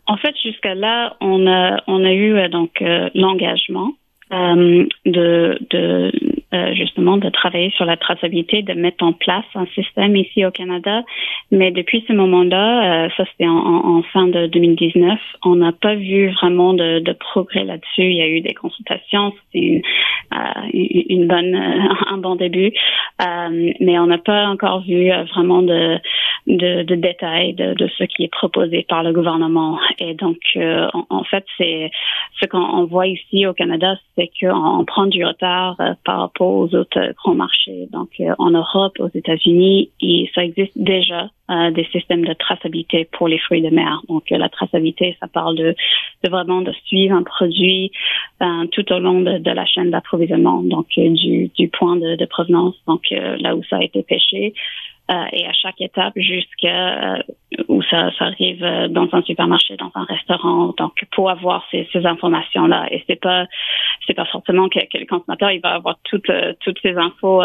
En 0.07 0.17
fait, 0.17 0.35
jusqu'à 0.43 0.75
là, 0.75 1.17
on 1.21 1.47
a, 1.47 1.83
on 1.87 2.03
a 2.05 2.13
eu 2.13 2.35
euh, 2.35 2.49
donc 2.49 2.81
euh, 2.81 3.11
l'engagement 3.15 3.93
euh, 4.33 4.87
de, 5.07 5.59
de 5.71 6.13
euh, 6.53 6.75
justement 6.75 7.17
de 7.17 7.31
travailler 7.31 7.71
sur 7.71 7.87
la 7.87 7.97
traçabilité, 7.97 8.63
de 8.63 8.75
mettre 8.75 9.03
en 9.03 9.15
place 9.15 9.45
un 9.55 9.67
système 9.75 10.17
ici 10.17 10.45
au 10.45 10.51
Canada. 10.51 11.03
Mais 11.51 11.71
depuis 11.71 12.05
ce 12.07 12.13
moment-là, 12.13 13.07
euh, 13.07 13.09
ça 13.17 13.25
c'était 13.31 13.49
en, 13.49 13.57
en, 13.57 14.03
fin 14.03 14.27
de 14.27 14.47
2019, 14.47 15.19
on 15.45 15.57
n'a 15.57 15.73
pas 15.73 15.95
vu 15.95 16.31
vraiment 16.33 16.75
de, 16.75 17.01
de 17.01 17.13
progrès 17.13 17.65
là-dessus. 17.65 18.05
Il 18.05 18.17
y 18.17 18.23
a 18.23 18.29
eu 18.29 18.41
des 18.41 18.55
consultations, 18.55 19.33
c'était 19.53 19.83
une, 20.73 21.03
une, 21.09 21.27
bonne, 21.27 21.55
un 22.07 22.19
bon 22.19 22.37
début, 22.37 22.73
mais 23.19 23.99
on 23.99 24.07
n'a 24.07 24.19
pas 24.19 24.47
encore 24.47 24.83
vu 24.83 25.11
vraiment 25.35 25.63
de, 25.63 25.99
de, 26.49 26.83
de 26.83 26.95
détails 26.95 27.53
de, 27.53 27.75
de, 27.75 27.89
ce 27.99 28.05
qui 28.05 28.25
est 28.25 28.33
proposé 28.33 28.85
par 28.89 29.03
le 29.03 29.13
gouvernement. 29.13 29.79
Et 29.99 30.15
donc, 30.15 30.39
en, 30.57 31.07
en, 31.11 31.25
fait, 31.25 31.45
c'est 31.59 31.91
ce 32.41 32.47
qu'on 32.47 32.85
voit 32.85 33.07
ici 33.07 33.47
au 33.47 33.53
Canada, 33.53 33.97
c'est 34.17 34.31
qu'on 34.41 34.85
prend 34.87 35.07
du 35.07 35.25
retard 35.25 35.77
euh, 35.81 35.95
par 36.05 36.21
rapport 36.21 36.55
aux 36.55 36.75
autres 36.75 37.13
grands 37.17 37.35
marchés. 37.35 37.89
Donc, 37.93 38.11
euh, 38.21 38.35
en 38.39 38.51
Europe, 38.51 38.97
aux 38.99 39.11
États-Unis, 39.15 39.91
ça 40.35 40.45
existe 40.45 40.73
déjà 40.77 41.31
euh, 41.51 41.71
des 41.71 41.85
systèmes 41.93 42.25
de 42.25 42.33
traçabilité 42.33 43.09
pour 43.13 43.29
les 43.29 43.39
fruits 43.39 43.63
de 43.63 43.71
mer. 43.71 44.01
Donc, 44.09 44.25
la 44.31 44.49
traçabilité, 44.49 45.17
ça 45.21 45.27
parle 45.29 45.57
de, 45.57 45.75
de 46.25 46.31
vraiment 46.31 46.63
de 46.63 46.73
suivre 46.87 47.15
un 47.15 47.23
produit 47.23 47.91
tout 48.71 48.93
au 48.93 48.99
long 49.01 49.21
de, 49.21 49.39
de 49.39 49.51
la 49.51 49.67
chaîne 49.67 49.91
d'approvisionnement, 49.91 50.63
donc 50.63 50.87
du, 50.97 51.49
du 51.49 51.69
point 51.69 51.97
de, 51.97 52.25
provenance, 52.27 52.77
donc 52.87 53.03
là 53.11 53.57
où 53.57 53.65
ça 53.65 53.77
a 53.77 53.83
été 53.83 54.03
pêché, 54.03 54.53
euh, 54.53 54.98
et 55.33 55.47
à 55.47 55.53
chaque 55.53 55.81
étape 55.81 56.13
jusqu'à 56.17 57.17
euh, 57.17 57.23
où 57.69 57.83
ça, 57.83 58.11
ça, 58.19 58.27
arrive 58.27 58.63
euh, 58.63 58.89
dans 58.89 59.09
un 59.13 59.23
supermarché, 59.23 59.77
dans 59.77 59.91
un 59.95 60.05
restaurant. 60.05 60.75
Donc, 60.77 61.05
pour 61.13 61.31
avoir 61.31 61.65
ces, 61.71 61.89
ces 61.93 62.05
informations-là, 62.05 62.87
et 62.91 63.03
c'est 63.07 63.21
pas 63.21 63.47
c'est 64.07 64.15
pas 64.15 64.27
forcément 64.27 64.69
que, 64.69 64.79
le 64.79 65.07
consommateur 65.07 65.51
il 65.51 65.61
va 65.61 65.75
avoir 65.75 65.97
toutes 66.05 66.31
toutes 66.61 66.79
ces 66.83 66.97
infos 66.97 67.43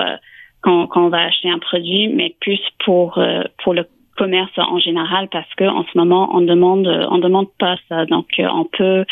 quand, 0.61 0.87
quand 0.87 1.05
on 1.05 1.09
va 1.09 1.23
acheter 1.23 1.49
un 1.49 1.59
produit, 1.59 2.07
mais 2.07 2.35
plus 2.39 2.61
pour 2.83 3.19
pour 3.63 3.73
le 3.73 3.85
commerce 4.15 4.51
en 4.57 4.79
général 4.79 5.27
parce 5.29 5.51
que 5.55 5.63
en 5.63 5.83
ce 5.83 5.97
moment 5.97 6.29
on 6.33 6.41
demande 6.41 6.87
on 7.09 7.17
demande 7.17 7.47
pas 7.57 7.77
ça 7.89 8.05
donc 8.05 8.27
on 8.37 8.65
peut 8.65 9.05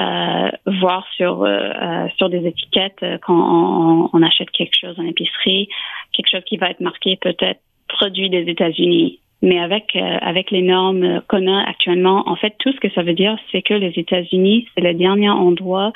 euh, 0.00 0.50
voir 0.66 1.06
sur 1.16 1.44
euh, 1.44 2.08
sur 2.16 2.28
des 2.28 2.46
étiquettes 2.46 3.04
quand 3.22 4.10
on, 4.12 4.22
achète 4.22 4.50
quelque 4.50 4.76
chose 4.78 4.98
en 4.98 5.04
épicerie 5.04 5.68
quelque 6.12 6.30
chose 6.30 6.44
qui 6.46 6.56
va 6.56 6.70
être 6.70 6.80
marqué 6.80 7.16
peut-être 7.16 7.60
produit 7.98 8.30
des 8.30 8.44
États-Unis 8.50 9.20
mais 9.44 9.60
avec 9.60 9.94
euh, 9.94 10.18
avec 10.22 10.50
les 10.50 10.62
normes 10.62 11.22
qu'on 11.28 11.46
a 11.46 11.68
actuellement, 11.68 12.26
en 12.26 12.34
fait, 12.34 12.54
tout 12.58 12.72
ce 12.72 12.80
que 12.80 12.90
ça 12.94 13.02
veut 13.02 13.12
dire, 13.12 13.36
c'est 13.52 13.60
que 13.60 13.74
les 13.74 13.92
États-Unis, 13.94 14.66
c'est 14.74 14.80
le 14.80 14.94
dernier 14.94 15.28
endroit 15.28 15.92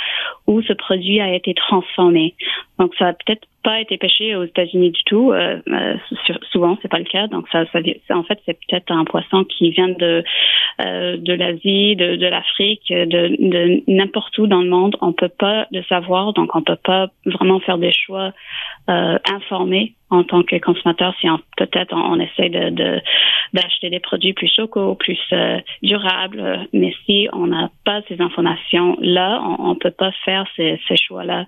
où 0.47 0.61
ce 0.61 0.75
produit 0.75 1.19
a 1.21 1.35
été 1.35 1.55
transformé. 1.55 2.35
Donc, 2.79 2.95
ça 2.99 3.09
a 3.09 3.13
peut-être 3.15 3.47
pas 3.63 3.81
été 3.81 3.99
pêché 3.99 4.37
aux 4.37 4.45
États-Unis 4.45 4.91
du 4.91 5.03
tout. 5.05 5.33
Euh, 5.33 5.59
euh, 5.69 5.95
souvent, 6.53 6.79
c'est 6.81 6.89
pas 6.89 6.99
le 6.99 7.05
cas. 7.05 7.27
Donc, 7.27 7.47
ça, 7.51 7.65
en 8.11 8.23
fait, 8.23 8.41
c'est 8.47 8.59
peut-être 8.67 8.91
un 8.91 9.05
poisson 9.05 9.45
qui 9.45 9.71
vient 9.71 9.89
de 9.89 10.25
euh, 10.81 11.17
de 11.17 11.33
l'Asie, 11.33 11.97
de, 11.97 12.27
l'Afrique, 12.29 12.87
de, 12.89 13.83
n'importe 13.89 14.39
où 14.39 14.47
dans 14.47 14.63
le 14.63 14.69
monde. 14.69 14.97
On 15.01 15.13
peut 15.13 15.29
pas 15.29 15.67
le 15.73 15.83
savoir, 15.89 16.33
donc 16.35 16.55
on 16.55 16.63
peut 16.63 16.77
pas 16.77 17.09
vraiment 17.27 17.59
faire 17.59 17.79
des 17.79 17.91
choix 17.91 18.33
euh, 18.89 19.19
informés 19.29 19.95
en 20.11 20.23
tant 20.23 20.43
que 20.43 20.57
consommateur 20.57 21.15
si 21.21 21.27
peut-être 21.57 21.93
on, 21.95 22.19
essaie 22.21 22.49
de 22.49 23.01
d'acheter 23.53 23.91
des 23.91 23.99
produits 23.99 24.35
plus 24.35 24.51
chocos, 24.55 24.95
plus 24.95 25.19
durables. 25.83 26.69
Mais 26.73 26.95
si 27.05 27.29
on 27.33 27.49
n'a 27.49 27.71
pas 27.85 28.01
ces 28.09 28.21
informations 28.21 28.97
là, 29.01 29.43
on, 29.43 29.71
on 29.71 29.75
peut 29.75 29.91
pas 29.91 30.13
faire 30.25 30.47
ces, 30.57 30.79
choix 30.97 31.25
là. 31.25 31.47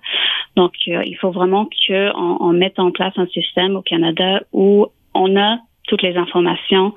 Donc, 0.57 0.73
il 0.85 1.15
faut 1.15 1.31
vraiment 1.31 1.65
qu'on 2.13 2.37
on 2.39 2.53
mette 2.53 2.79
en 2.79 2.91
place 2.91 3.13
un 3.17 3.27
système 3.27 3.75
au 3.75 3.81
Canada 3.81 4.41
où 4.51 4.87
on 5.13 5.39
a 5.39 5.59
toutes 5.87 6.01
les 6.01 6.15
informations 6.15 6.93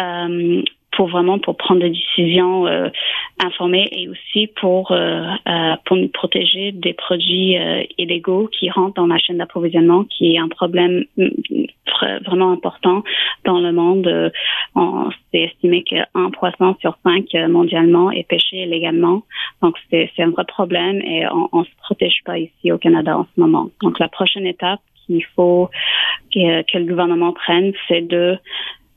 euh, 0.00 0.62
pour 0.98 1.06
vraiment 1.06 1.38
pour 1.38 1.56
prendre 1.56 1.80
des 1.80 1.90
décisions 1.90 2.66
euh, 2.66 2.88
informées 3.38 3.88
et 3.92 4.08
aussi 4.08 4.48
pour 4.48 4.90
euh, 4.90 5.28
euh, 5.48 5.76
pour 5.84 5.96
nous 5.96 6.08
protéger 6.08 6.72
des 6.72 6.92
produits 6.92 7.56
illégaux 7.98 8.48
qui 8.48 8.68
rentrent 8.68 8.94
dans 8.94 9.06
la 9.06 9.16
chaîne 9.18 9.38
d'approvisionnement, 9.38 10.02
qui 10.04 10.34
est 10.34 10.40
un 10.40 10.48
problème 10.48 11.04
mm, 11.16 11.28
vraiment 12.26 12.50
important 12.50 13.04
dans 13.44 13.60
le 13.60 13.70
monde. 13.70 14.32
on 14.74 15.10
s'est 15.30 15.44
estimé 15.50 15.84
qu'un 15.84 16.30
poisson 16.32 16.74
sur 16.80 16.98
cinq 17.04 17.26
mondialement 17.48 18.10
est 18.10 18.26
pêché 18.26 18.64
illégalement. 18.64 19.22
Donc 19.62 19.76
c'est 19.90 20.10
c'est 20.16 20.24
un 20.24 20.30
vrai 20.30 20.46
problème 20.46 21.00
et 21.00 21.28
on, 21.28 21.48
on 21.52 21.62
se 21.62 21.70
protège 21.80 22.22
pas 22.24 22.38
ici 22.38 22.72
au 22.72 22.78
Canada 22.78 23.16
en 23.16 23.26
ce 23.32 23.40
moment. 23.40 23.70
Donc 23.82 24.00
la 24.00 24.08
prochaine 24.08 24.46
étape 24.46 24.80
qu'il 25.08 25.24
faut 25.36 25.70
que, 26.32 26.78
le 26.78 26.84
gouvernement 26.84 27.32
prenne, 27.32 27.72
c'est 27.88 28.02
de 28.02 28.38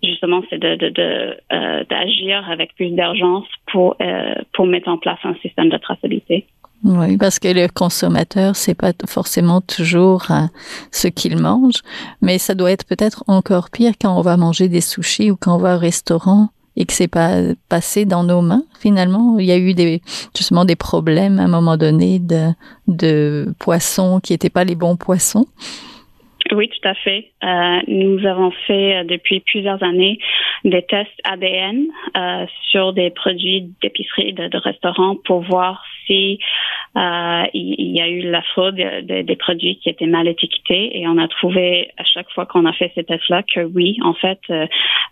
justement, 0.04 0.42
c'est 0.50 0.60
de, 0.60 0.76
de, 0.76 0.90
de 0.90 1.38
euh, 1.54 1.84
d'agir 1.90 2.50
avec 2.50 2.76
plus 2.76 2.90
d'urgence 2.90 3.46
pour 3.72 3.96
euh, 4.02 4.36
pour 4.54 4.66
mettre 4.66 4.90
en 4.90 4.98
place 4.98 5.20
un 5.24 5.36
système 5.42 5.70
de 5.70 5.78
traçabilité. 5.78 6.48
Oui, 6.84 7.18
parce 7.18 7.38
que 7.38 7.48
le 7.48 7.68
consommateur, 7.68 8.56
c'est 8.56 8.74
pas 8.74 8.92
forcément 9.08 9.62
toujours 9.62 10.32
euh, 10.32 10.46
ce 10.92 11.08
qu'il 11.08 11.38
mange, 11.38 11.82
mais 12.22 12.40
ça 12.40 12.56
doit 12.56 12.72
être 12.72 12.88
peut-être 12.88 13.24
encore 13.28 13.70
pire 13.70 13.94
quand 14.02 14.18
on 14.18 14.22
va 14.22 14.36
manger 14.36 14.68
des 14.68 14.82
sushis 14.82 15.30
ou 15.30 15.36
quand 15.36 15.56
on 15.56 15.60
va 15.60 15.76
au 15.76 15.80
restaurant 15.80 16.50
et 16.76 16.86
que 16.86 16.94
c'est 16.94 17.08
pas 17.08 17.36
passé 17.70 18.06
dans 18.06 18.24
nos 18.24 18.42
mains 18.42 18.64
finalement. 18.80 19.38
Il 19.38 19.46
y 19.46 19.52
a 19.52 19.58
eu 19.58 19.76
des 19.76 20.02
justement 20.36 20.66
des 20.66 20.76
problèmes 20.76 21.40
à 21.40 21.44
un 21.44 21.48
moment 21.48 21.78
donné 21.78 22.18
de 22.18 22.50
de 22.88 23.54
poissons 23.60 24.20
qui 24.20 24.34
étaient 24.34 24.50
pas 24.50 24.64
les 24.64 24.76
bons 24.76 24.96
poissons. 24.96 25.46
Oui, 26.54 26.68
tout 26.68 26.88
à 26.88 26.94
fait. 26.96 27.32
Euh, 27.44 27.80
nous 27.88 28.26
avons 28.26 28.52
fait 28.68 28.98
euh, 28.98 29.04
depuis 29.06 29.40
plusieurs 29.40 29.82
années 29.84 30.20
des 30.66 30.84
tests 30.84 31.10
ADN 31.24 31.86
euh, 32.18 32.46
sur 32.70 32.92
des 32.92 33.10
produits 33.10 33.72
d'épicerie 33.82 34.34
de, 34.34 34.48
de 34.50 34.58
restaurants 34.58 35.16
pour 35.24 35.42
voir 35.42 35.82
si 36.06 36.40
il 36.94 37.98
y 37.98 38.02
a 38.02 38.10
eu 38.10 38.30
la 38.30 38.42
fraude 38.42 38.76
de, 38.76 39.22
des 39.22 39.36
produits 39.38 39.78
qui 39.78 39.88
étaient 39.88 40.08
mal 40.08 40.28
étiquetés 40.28 41.00
et 41.00 41.08
on 41.08 41.18
a 41.18 41.30
trouvé 41.30 41.90
à 41.98 42.04
chaque 42.04 42.30
fois 42.32 42.46
qu'on 42.46 42.66
a 42.66 42.74
fait 42.74 42.92
ces 42.96 43.06
tests-là 43.06 43.44
que 43.44 43.62
oui, 43.62 43.98
en 44.04 44.14
fait. 44.14 44.40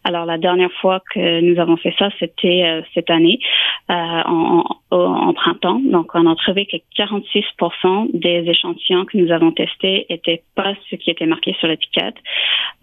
Alors 0.03 0.25
la 0.25 0.38
dernière 0.38 0.72
fois 0.81 1.01
que 1.13 1.39
nous 1.39 1.58
avons 1.58 1.77
fait 1.77 1.96
ça, 1.98 2.10
c'était 2.19 2.84
cette 2.93 3.10
année 3.10 3.39
en, 3.88 4.65
en, 4.91 4.97
en, 4.97 5.34
printemps. 5.34 5.80
Donc 5.86 6.12
on 6.15 6.30
a 6.30 6.36
trouvé 6.36 6.65
que 6.65 6.75
46% 6.97 8.10
des 8.13 8.43
échantillons 8.49 9.06
que 9.06 9.17
nous 9.17 9.32
avons 9.32 9.54
testés 9.54 10.06
étaient 10.10 10.43
pas 10.56 10.73
ce 10.89 10.97
qui 10.97 11.12
était 11.12 11.28
marqué 11.30 11.56
sur 11.60 11.68
l'étiquette. 11.68 12.15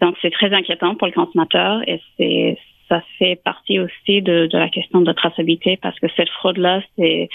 Donc 0.01 0.15
c'est 0.21 0.31
très 0.31 0.53
inquiétant 0.53 0.95
pour 0.95 1.07
le 1.07 1.13
consommateur 1.13 1.81
et 1.87 2.01
c'est 2.17 2.57
ça 2.89 3.01
fait 3.19 3.35
partie 3.43 3.79
aussi 3.79 4.21
de, 4.21 4.47
la 4.51 4.69
question 4.69 5.01
de 5.01 5.11
traçabilité 5.11 5.77
parce 5.77 5.99
que 5.99 6.07
cette 6.15 6.29
fraude-là, 6.29 6.81
c'est 6.97 7.29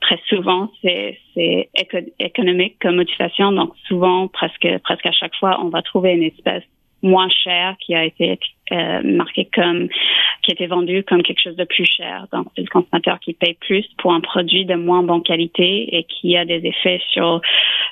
très 0.00 0.20
souvent, 0.28 0.70
c'est, 0.82 1.18
c'est 1.34 1.70
économique 2.18 2.76
comme 2.80 2.96
motivation. 2.96 3.52
Donc, 3.52 3.72
souvent, 3.86 4.28
presque, 4.28 4.68
presque 4.84 5.06
à 5.06 5.12
chaque 5.12 5.34
fois, 5.36 5.60
on 5.62 5.68
va 5.68 5.82
trouver 5.82 6.12
une 6.12 6.24
espèce 6.24 6.64
moins 7.02 7.28
chère 7.28 7.76
qui 7.80 7.94
a 7.94 8.04
été 8.04 8.38
euh, 8.70 9.02
marquée 9.02 9.48
comme, 9.52 9.88
qui 10.42 10.50
a 10.50 10.54
été 10.54 10.66
vendue 10.66 11.04
comme 11.04 11.22
quelque 11.22 11.40
chose 11.40 11.56
de 11.56 11.64
plus 11.64 11.86
cher. 11.86 12.26
Donc, 12.32 12.48
c'est 12.54 12.62
le 12.62 12.68
consommateur 12.68 13.20
qui 13.20 13.32
paye 13.32 13.54
plus 13.60 13.86
pour 13.98 14.12
un 14.12 14.20
produit 14.20 14.64
de 14.64 14.74
moins 14.74 15.02
bonne 15.02 15.22
qualité 15.22 15.96
et 15.96 16.04
qui 16.04 16.36
a 16.36 16.44
des 16.44 16.60
effets 16.64 17.00
sur, 17.10 17.40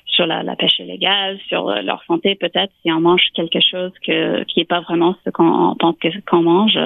sur 0.07 0.27
la, 0.27 0.43
la 0.43 0.57
pêche 0.57 0.79
illégale, 0.79 1.39
sur 1.49 1.71
leur 1.83 2.03
santé 2.05 2.35
peut-être 2.35 2.73
si 2.83 2.93
on 2.93 3.01
mange 3.01 3.23
quelque 3.35 3.61
chose 3.61 3.93
que, 4.05 4.45
qui 4.45 4.61
est 4.61 4.65
pas 4.65 4.81
vraiment 4.81 5.15
ce 5.25 5.31
qu'on 5.31 5.77
pense 5.79 5.97
qu'on 6.29 6.43
mange. 6.43 6.79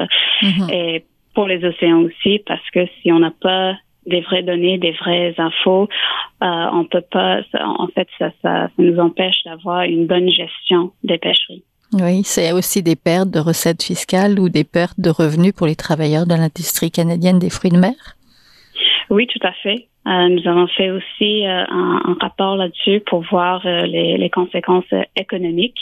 Mm-hmm. 0.42 0.72
Et 0.72 1.04
pour 1.34 1.46
les 1.46 1.64
océans 1.64 2.02
aussi, 2.02 2.40
parce 2.46 2.68
que 2.70 2.86
si 3.00 3.12
on 3.12 3.18
n'a 3.18 3.32
pas 3.32 3.76
des 4.06 4.20
vraies 4.20 4.42
données, 4.42 4.78
des 4.78 4.92
vraies 4.92 5.34
infos, 5.38 5.88
euh, 6.42 6.66
on 6.72 6.84
peut 6.84 7.04
pas. 7.10 7.40
En 7.54 7.88
fait, 7.88 8.08
ça, 8.18 8.30
ça, 8.42 8.68
ça 8.68 8.70
nous 8.78 8.98
empêche 8.98 9.42
d'avoir 9.44 9.82
une 9.82 10.06
bonne 10.06 10.30
gestion 10.30 10.92
des 11.02 11.18
pêcheries. 11.18 11.64
Oui, 11.96 12.22
c'est 12.24 12.50
aussi 12.50 12.82
des 12.82 12.96
pertes 12.96 13.30
de 13.30 13.38
recettes 13.38 13.84
fiscales 13.84 14.40
ou 14.40 14.48
des 14.48 14.64
pertes 14.64 14.98
de 14.98 15.10
revenus 15.10 15.52
pour 15.52 15.68
les 15.68 15.76
travailleurs 15.76 16.26
de 16.26 16.34
l'industrie 16.34 16.90
canadienne 16.90 17.38
des 17.38 17.50
fruits 17.50 17.70
de 17.70 17.78
mer. 17.78 18.16
Oui, 19.10 19.26
tout 19.26 19.40
à 19.42 19.52
fait. 19.52 19.88
Euh, 20.06 20.28
nous 20.28 20.46
avons 20.46 20.66
fait 20.66 20.90
aussi 20.90 21.46
euh, 21.46 21.64
un, 21.66 22.02
un, 22.04 22.16
rapport 22.20 22.56
là-dessus 22.56 23.00
pour 23.06 23.22
voir 23.22 23.62
euh, 23.64 23.86
les, 23.86 24.18
les, 24.18 24.28
conséquences 24.28 24.84
économiques 25.16 25.80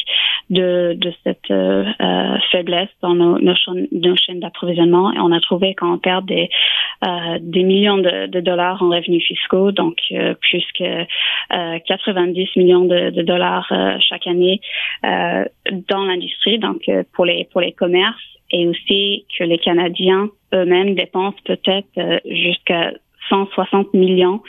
de, 0.48 0.94
de 0.96 1.12
cette 1.24 1.50
euh, 1.50 1.84
euh, 2.00 2.38
faiblesse 2.52 2.88
dans 3.00 3.14
nos, 3.14 3.40
nos, 3.40 3.54
chaînes, 3.56 3.88
nos 3.90 4.14
chaînes 4.14 4.38
d'approvisionnement. 4.38 5.12
Et 5.12 5.18
on 5.18 5.32
a 5.32 5.40
trouvé 5.40 5.74
qu'on 5.74 5.98
perd 5.98 6.26
des, 6.26 6.50
des 7.40 7.64
millions 7.64 7.98
de, 7.98 8.26
de, 8.28 8.40
dollars 8.40 8.80
en 8.80 8.90
revenus 8.90 9.24
fiscaux, 9.26 9.72
donc 9.72 9.96
plus 10.40 10.64
que 10.78 11.04
90 11.50 12.50
millions 12.56 12.84
de, 12.84 13.10
de 13.10 13.22
dollars 13.22 13.72
chaque 14.00 14.28
année 14.28 14.60
dans 15.02 16.04
l'industrie, 16.04 16.58
donc 16.60 16.88
pour 17.12 17.24
les 17.24 17.48
pour 17.50 17.60
les 17.60 17.72
commerces 17.72 18.22
et 18.52 18.66
aussi 18.66 19.24
que 19.36 19.44
les 19.44 19.58
Canadiens 19.58 20.28
eux-mêmes 20.54 20.94
dépensent 20.94 21.38
peut-être 21.44 22.20
jusqu'à 22.24 22.92
160 23.28 23.94
millions 23.94 24.42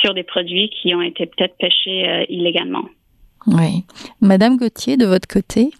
sur 0.00 0.14
des 0.14 0.22
produits 0.22 0.70
qui 0.70 0.94
ont 0.94 1.02
été 1.02 1.26
peut-être 1.26 1.56
pêchés 1.58 2.08
euh, 2.08 2.24
illégalement. 2.28 2.84
Oui. 3.46 3.84
Madame 4.20 4.56
Gauthier, 4.56 4.96
de 4.96 5.06
votre 5.06 5.26
côté, 5.26 5.70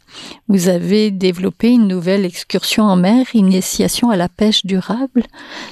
vous 0.49 0.69
avez 0.69 1.11
développé 1.11 1.71
une 1.71 1.87
nouvelle 1.87 2.25
excursion 2.25 2.85
en 2.85 2.97
mer, 2.97 3.27
initiation 3.35 4.11
à 4.11 4.17
la 4.17 4.29
pêche 4.29 4.64
durable. 4.64 5.25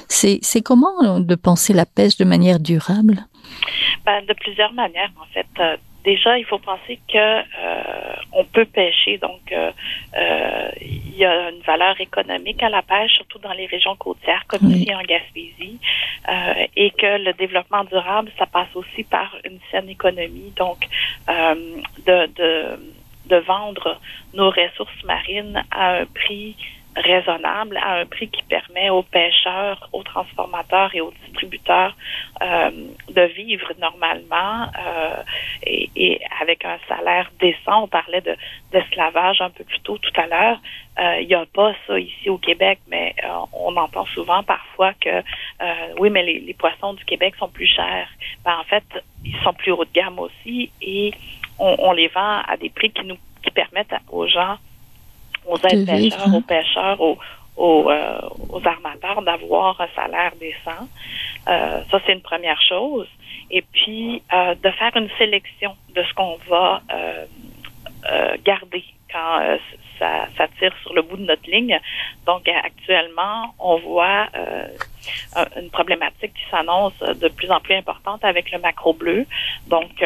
C'est 0.07 0.61
comment 0.63 1.19
de 1.19 1.35
penser 1.35 1.73
la 1.73 1.85
pêche 1.85 2.17
de 2.17 2.25
manière 2.25 2.59
durable? 2.59 3.25
Ben, 4.05 4.25
de 4.25 4.33
plusieurs 4.33 4.73
manières, 4.73 5.11
en 5.19 5.25
fait. 5.33 5.47
Euh, 5.59 5.77
déjà, 6.03 6.37
il 6.37 6.45
faut 6.45 6.59
penser 6.59 6.99
que 7.11 7.17
euh, 7.17 8.13
on 8.31 8.45
peut 8.45 8.65
pêcher, 8.65 9.17
donc 9.17 9.41
euh, 9.51 9.71
il 10.81 11.17
y 11.17 11.25
a 11.25 11.49
une 11.49 11.61
valeur 11.61 11.99
économique 11.99 12.63
à 12.63 12.69
la 12.69 12.81
pêche, 12.81 13.11
surtout 13.13 13.39
dans 13.39 13.53
les 13.53 13.65
régions 13.65 13.95
côtières 13.95 14.43
comme 14.47 14.61
oui. 14.63 14.81
ici 14.81 14.95
en 14.95 15.01
Gaspésie, 15.01 15.79
et 16.75 16.91
que 16.91 17.23
le 17.23 17.33
développement 17.33 17.83
durable, 17.83 18.31
ça 18.37 18.45
passe 18.45 18.73
aussi 18.75 19.03
par 19.03 19.35
une 19.43 19.59
saine 19.71 19.89
économie, 19.89 20.53
donc 20.55 20.87
de, 21.27 22.27
de 22.27 22.79
de 23.27 23.35
vendre 23.37 23.99
nos 24.33 24.49
ressources 24.49 25.03
marines 25.03 25.63
à 25.71 25.97
un 25.97 26.05
prix 26.05 26.55
raisonnable 27.03 27.77
à 27.77 27.99
un 27.99 28.05
prix 28.05 28.29
qui 28.29 28.43
permet 28.43 28.89
aux 28.89 29.03
pêcheurs, 29.03 29.89
aux 29.93 30.03
transformateurs 30.03 30.93
et 30.93 31.01
aux 31.01 31.13
distributeurs 31.25 31.95
euh, 32.41 32.71
de 33.09 33.21
vivre 33.21 33.71
normalement 33.79 34.63
euh, 34.63 35.23
et, 35.63 35.89
et, 35.95 36.21
avec 36.41 36.65
un 36.65 36.77
salaire 36.87 37.31
décent. 37.39 37.83
On 37.83 37.87
parlait 37.87 38.21
de 38.21 38.35
d'esclavage 38.71 39.41
un 39.41 39.49
peu 39.49 39.63
plus 39.63 39.79
tôt 39.79 39.97
tout 39.97 40.11
à 40.19 40.27
l'heure. 40.27 40.59
Euh, 40.99 41.21
il 41.21 41.27
n'y 41.27 41.35
a 41.35 41.45
pas 41.45 41.73
ça 41.85 41.99
ici 41.99 42.29
au 42.29 42.37
Québec, 42.37 42.79
mais 42.87 43.13
euh, 43.23 43.27
on 43.53 43.75
entend 43.77 44.05
souvent 44.07 44.43
parfois 44.43 44.93
que 44.93 45.09
euh, 45.09 45.93
oui, 45.99 46.09
mais 46.09 46.23
les, 46.23 46.39
les, 46.39 46.53
poissons 46.53 46.93
du 46.93 47.05
Québec 47.05 47.35
sont 47.37 47.49
plus 47.49 47.67
chers. 47.67 48.09
Ben, 48.43 48.55
en 48.59 48.63
fait, 48.63 48.83
ils 49.23 49.35
sont 49.43 49.53
plus 49.53 49.71
haut 49.71 49.85
de 49.85 49.91
gamme 49.93 50.17
aussi 50.19 50.71
et 50.81 51.13
on, 51.59 51.75
on 51.79 51.91
les 51.91 52.07
vend 52.07 52.41
à 52.47 52.57
des 52.57 52.69
prix 52.69 52.91
qui 52.91 53.05
nous 53.05 53.17
qui 53.43 53.51
permettent 53.51 53.93
aux 54.09 54.27
gens 54.27 54.57
aux 55.47 55.57
aides 55.57 55.85
pêcheurs, 55.85 56.35
aux 56.35 56.41
pêcheurs, 56.41 57.01
aux, 57.01 57.17
aux, 57.55 57.91
aux 58.49 58.67
armateurs 58.67 59.21
d'avoir 59.21 59.79
un 59.81 59.87
salaire 59.95 60.33
décent. 60.39 60.87
ça, 61.45 61.99
c'est 62.05 62.13
une 62.13 62.21
première 62.21 62.61
chose. 62.61 63.07
Et 63.49 63.61
puis, 63.61 64.21
de 64.31 64.69
faire 64.71 64.95
une 64.95 65.09
sélection 65.17 65.75
de 65.95 66.03
ce 66.03 66.13
qu'on 66.13 66.37
va 66.49 66.81
garder 68.43 68.83
quand 69.11 69.57
ça, 69.99 70.27
ça, 70.37 70.47
tire 70.59 70.73
sur 70.83 70.93
le 70.93 71.01
bout 71.01 71.17
de 71.17 71.23
notre 71.23 71.49
ligne. 71.49 71.79
Donc, 72.25 72.47
actuellement, 72.47 73.53
on 73.59 73.77
voit 73.77 74.27
une 75.55 75.69
problématique 75.69 76.33
qui 76.33 76.49
s'annonce 76.51 76.97
de 76.99 77.27
plus 77.29 77.49
en 77.51 77.59
plus 77.59 77.75
importante 77.75 78.23
avec 78.23 78.51
le 78.51 78.59
macro 78.59 78.93
bleu. 78.93 79.25
Donc, 79.67 80.03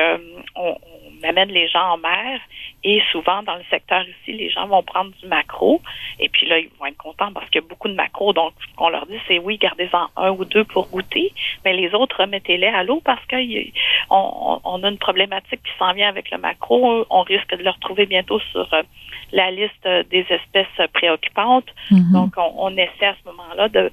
on, 0.56 0.78
amène 1.24 1.50
les 1.50 1.68
gens 1.68 1.94
en 1.94 1.98
mer 1.98 2.40
et 2.84 3.02
souvent 3.12 3.44
dans 3.44 3.56
le 3.56 3.64
secteur 3.70 4.04
ici, 4.04 4.34
les 4.34 4.50
gens 4.50 4.68
vont 4.68 4.84
prendre 4.84 5.12
du 5.22 5.28
macro 5.28 5.82
et 6.20 6.30
puis 6.30 6.48
là, 6.48 6.60
ils 6.60 6.70
vont 6.80 6.86
être 6.86 6.98
contents 6.98 7.32
parce 7.32 7.48
qu'il 7.50 7.62
y 7.62 7.66
a 7.66 7.68
beaucoup 7.68 7.88
de 7.88 7.94
macro. 7.94 8.34
Donc, 8.34 8.54
ce 8.60 8.76
qu'on 8.76 8.90
leur 8.90 9.06
dit, 9.06 9.18
c'est 9.28 9.40
oui, 9.40 9.58
gardez-en 9.58 10.08
un 10.18 10.32
ou 10.32 10.46
deux 10.46 10.64
pour 10.64 10.88
goûter, 10.90 11.32
mais 11.66 11.74
les 11.74 11.94
autres, 11.94 12.22
remettez-les 12.22 12.68
à 12.68 12.84
l'eau 12.84 13.02
parce 13.04 13.22
qu'on 13.28 14.62
on, 14.64 14.84
a 14.84 14.90
une 14.90 14.98
problématique 14.98 15.62
qui 15.64 15.72
s'en 15.78 15.94
vient 15.94 16.10
avec 16.10 16.32
le 16.32 16.38
macro. 16.38 17.06
On 17.10 17.22
risque 17.22 17.56
de 17.56 17.64
le 17.64 17.70
retrouver 17.70 18.06
bientôt 18.06 18.40
sur 18.52 18.74
euh, 18.74 18.84
la 19.32 19.52
liste 19.52 19.88
des 20.10 20.26
espèces 20.30 20.90
préoccupantes. 20.94 21.70
Mm-hmm. 21.92 22.14
Donc, 22.14 22.34
on, 22.38 22.54
on 22.58 22.78
essaie 22.78 23.06
à 23.06 23.16
ce 23.24 23.30
moment-là 23.30 23.70
de 23.70 23.92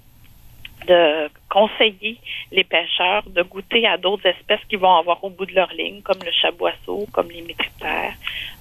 de 0.89 1.29
conseiller 1.51 2.19
les 2.53 2.65
pêcheurs 2.65 3.23
de 3.29 3.43
goûter 3.43 3.87
à 3.87 3.97
d'autres 3.97 4.27
espèces 4.27 4.61
qu'ils 4.69 4.79
vont 4.79 4.97
avoir 4.97 5.23
au 5.23 5.31
bout 5.31 5.47
de 5.47 5.55
leur 5.55 5.73
ligne, 5.73 6.01
comme 6.03 6.19
le 6.25 6.33
chaboisseau, 6.33 7.07
comme 7.13 7.31
les 7.31 7.43
métriptères, 7.43 8.15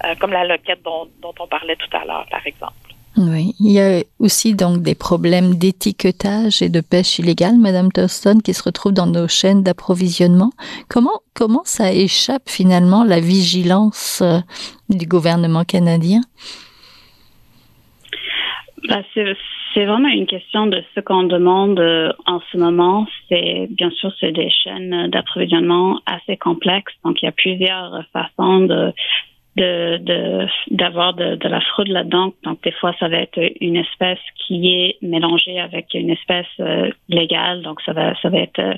euh, 0.06 0.16
comme 0.20 0.32
la 0.32 0.46
loquette 0.46 0.84
dont, 0.84 1.08
on 1.24 1.48
parlait 1.48 1.76
tout 1.76 1.96
à 1.98 2.06
l'heure, 2.06 2.26
par 2.30 2.46
exemple. 2.46 2.76
Oui, 3.18 3.56
il 3.60 3.72
y 3.72 3.82
a 3.82 4.04
aussi 4.20 4.54
donc 4.54 4.84
des 4.84 4.94
problèmes 4.94 5.56
d'étiquetage 5.56 6.62
et 6.62 6.70
de 6.70 6.82
pêche 6.82 7.18
illégale, 7.18 7.58
Madame 7.58 7.92
Thurston, 7.92 8.40
qui 8.44 8.54
se 8.54 8.62
retrouvent 8.62 8.94
dans 8.94 9.08
nos 9.08 9.28
chaînes 9.28 9.64
d'approvisionnement. 9.64 10.52
Comment 10.88 11.22
comment 11.34 11.64
ça 11.66 11.92
échappe 11.92 12.48
finalement 12.48 13.04
la 13.04 13.20
vigilance 13.20 14.22
euh, 14.22 14.38
du 14.90 15.08
gouvernement 15.08 15.64
canadien? 15.64 16.22
Bah, 18.88 19.02
c'est 19.14 19.26
vraiment 19.86 20.10
une 20.10 20.26
question 20.26 20.68
de 20.68 20.84
ce 20.96 21.00
qu'on 21.02 21.24
demande 21.24 21.80
euh, 21.80 22.12
en 22.26 22.40
ce 22.52 22.58
moment. 22.58 23.06
C'est 23.30 23.68
bien 23.70 23.92
sûr 23.92 24.12
c'est 24.20 24.32
des 24.32 24.50
chaînes 24.50 25.10
d'approvisionnement 25.10 26.00
assez 26.06 26.38
complexes, 26.38 26.94
donc 27.04 27.22
il 27.22 27.26
y 27.26 27.30
a 27.30 27.32
plusieurs 27.32 28.04
façons 28.14 28.62
de 28.62 28.94
de 29.58 30.48
d'avoir 30.72 31.14
de, 31.14 31.36
de, 31.36 31.48
la 31.48 31.62
fraude 31.62 31.88
là-dedans. 31.88 32.34
Donc 32.44 32.62
des 32.64 32.72
fois 32.72 32.94
ça 33.00 33.08
va 33.08 33.18
être 33.18 33.40
une 33.60 33.76
espèce 33.76 34.20
qui 34.36 34.74
est 34.74 34.98
mélangée 35.02 35.60
avec 35.60 35.94
une 35.94 36.12
espèce 36.12 36.46
euh, 36.60 36.90
légale, 37.10 37.62
donc 37.64 37.82
ça 37.82 37.94
va 37.94 38.14
ça 38.22 38.30
va 38.30 38.40
être 38.40 38.60
euh, 38.60 38.74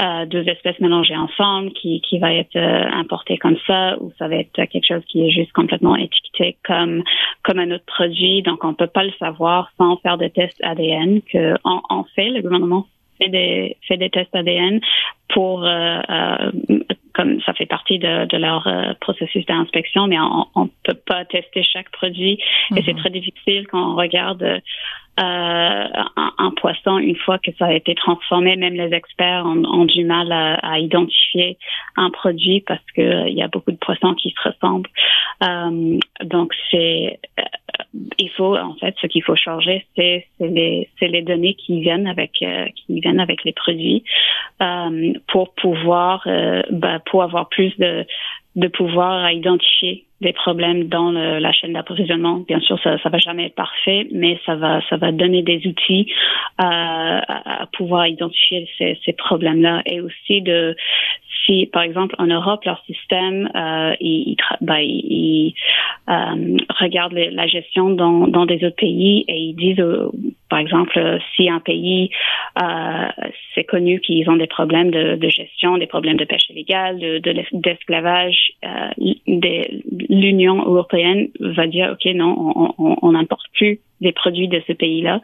euh, 0.00 0.26
deux 0.26 0.48
espèces 0.48 0.78
mélangées 0.80 1.16
ensemble 1.16 1.72
qui 1.72 2.00
qui 2.00 2.18
va 2.18 2.32
être 2.32 2.56
importé 2.56 3.36
comme 3.38 3.58
ça, 3.66 3.96
ou 4.00 4.12
ça 4.18 4.28
va 4.28 4.36
être 4.36 4.52
quelque 4.52 4.86
chose 4.86 5.04
qui 5.06 5.26
est 5.26 5.30
juste 5.30 5.52
complètement 5.52 5.96
étiqueté 5.96 6.56
comme 6.64 7.02
comme 7.42 7.58
un 7.58 7.70
autre 7.70 7.86
produit. 7.86 8.42
Donc 8.42 8.64
on 8.64 8.74
peut 8.74 8.86
pas 8.86 9.04
le 9.04 9.12
savoir 9.18 9.70
sans 9.76 9.96
faire 9.98 10.18
des 10.18 10.30
tests 10.30 10.62
ADN 10.62 11.20
que 11.22 11.54
en 11.64 12.04
fait 12.14 12.30
le 12.30 12.42
gouvernement 12.42 12.86
fait 13.18 13.28
des 13.28 13.76
fait 13.86 13.96
des 13.96 14.10
tests 14.10 14.34
ADN 14.34 14.80
pour 15.28 15.64
euh, 15.64 16.00
euh, 16.08 16.50
comme 17.14 17.40
ça 17.42 17.54
fait 17.54 17.66
partie 17.66 17.98
de, 17.98 18.26
de 18.26 18.36
leur 18.36 18.66
euh, 18.66 18.92
processus 19.00 19.44
d'inspection, 19.46 20.06
mais 20.06 20.18
on, 20.20 20.46
on 20.54 20.68
peut 20.84 20.98
pas 21.06 21.24
tester 21.24 21.62
chaque 21.62 21.90
produit 21.90 22.38
et 22.76 22.82
c'est 22.82 22.92
mhm. 22.92 22.98
très 22.98 23.10
difficile 23.10 23.66
quand 23.68 23.92
on 23.92 23.96
regarde 23.96 24.42
euh, 24.42 24.60
un, 25.18 26.32
un, 26.36 26.50
poisson 26.50 26.98
une 26.98 27.16
fois 27.16 27.38
que 27.38 27.50
ça 27.58 27.66
a 27.66 27.72
été 27.72 27.94
transformé. 27.94 28.54
Même 28.56 28.74
les 28.74 28.92
experts 28.94 29.46
ont, 29.46 29.64
ont 29.64 29.86
du 29.86 30.04
mal 30.04 30.30
à, 30.30 30.54
à, 30.56 30.78
identifier 30.78 31.56
un 31.96 32.10
produit 32.10 32.60
parce 32.60 32.84
que 32.94 33.26
il 33.26 33.34
y 33.34 33.42
a 33.42 33.48
beaucoup 33.48 33.72
de 33.72 33.78
poissons 33.78 34.14
qui 34.14 34.34
se 34.36 34.48
ressemblent. 34.48 34.90
donc 36.22 36.52
c'est 36.70 37.18
il 38.18 38.30
faut 38.30 38.56
en 38.56 38.74
fait 38.74 38.94
ce 39.00 39.06
qu'il 39.06 39.22
faut 39.22 39.36
changer 39.36 39.86
c'est 39.96 40.26
les 40.38 41.22
données 41.22 41.54
qui 41.54 41.80
viennent 41.80 42.06
avec 42.06 42.42
avec 42.42 43.44
les 43.44 43.52
produits 43.52 44.04
euh, 44.62 45.12
pour 45.28 45.54
pouvoir 45.54 46.22
euh, 46.26 46.62
bah, 46.70 47.00
pour 47.10 47.22
avoir 47.22 47.48
plus 47.48 47.72
de 47.78 48.68
pouvoir 48.68 49.24
à 49.24 49.32
identifier 49.32 50.04
des 50.22 50.32
problèmes 50.32 50.88
dans 50.88 51.10
la 51.12 51.52
chaîne 51.52 51.74
d'approvisionnement. 51.74 52.38
Bien 52.48 52.60
sûr, 52.60 52.80
ça 52.82 52.98
ça 53.02 53.10
va 53.10 53.18
jamais 53.18 53.46
être 53.46 53.54
parfait, 53.54 54.06
mais 54.12 54.40
ça 54.46 54.56
va 54.56 55.12
donner 55.12 55.42
des 55.42 55.66
outils 55.66 56.10
à, 56.56 57.62
à 57.62 57.66
pouvoir 57.66 58.06
identifier 58.06 58.66
ces, 58.78 58.98
ces 59.04 59.12
problèmes-là 59.12 59.82
et 59.84 60.00
aussi 60.00 60.40
de 60.40 60.74
si 61.46 61.66
par 61.72 61.82
exemple 61.82 62.14
en 62.18 62.26
Europe 62.26 62.64
leur 62.64 62.82
système 62.84 63.48
euh, 63.54 63.94
il, 64.00 64.34
il, 64.34 64.36
bah, 64.60 64.82
il 64.82 65.54
euh, 66.08 66.56
regarde 66.80 67.14
la 67.14 67.46
gestion 67.46 67.90
dans, 67.90 68.46
des 68.46 68.64
autres 68.64 68.76
pays 68.76 69.24
et 69.28 69.36
ils 69.36 69.54
disent 69.54 69.80
euh, 69.80 70.08
par 70.50 70.58
exemple 70.58 71.18
si 71.34 71.48
un 71.48 71.60
pays 71.60 72.10
euh, 72.60 73.08
c'est 73.54 73.64
connu 73.64 74.00
qu'ils 74.00 74.28
ont 74.28 74.36
des 74.36 74.46
problèmes 74.46 74.90
de, 74.90 75.16
de, 75.16 75.28
gestion, 75.28 75.78
des 75.78 75.86
problèmes 75.86 76.16
de 76.16 76.24
pêche 76.24 76.48
illégale, 76.50 76.98
de 76.98 77.32
d'esclavage, 77.52 78.52
de, 79.26 79.62
l'Union 80.08 80.64
européenne 80.64 81.28
va 81.40 81.66
dire 81.66 81.90
ok 81.92 82.12
non 82.14 82.74
on 82.78 83.12
n'importe 83.12 83.46
plus 83.54 83.80
des 84.00 84.12
produits 84.12 84.48
de 84.48 84.62
ce 84.66 84.72
pays-là. 84.72 85.20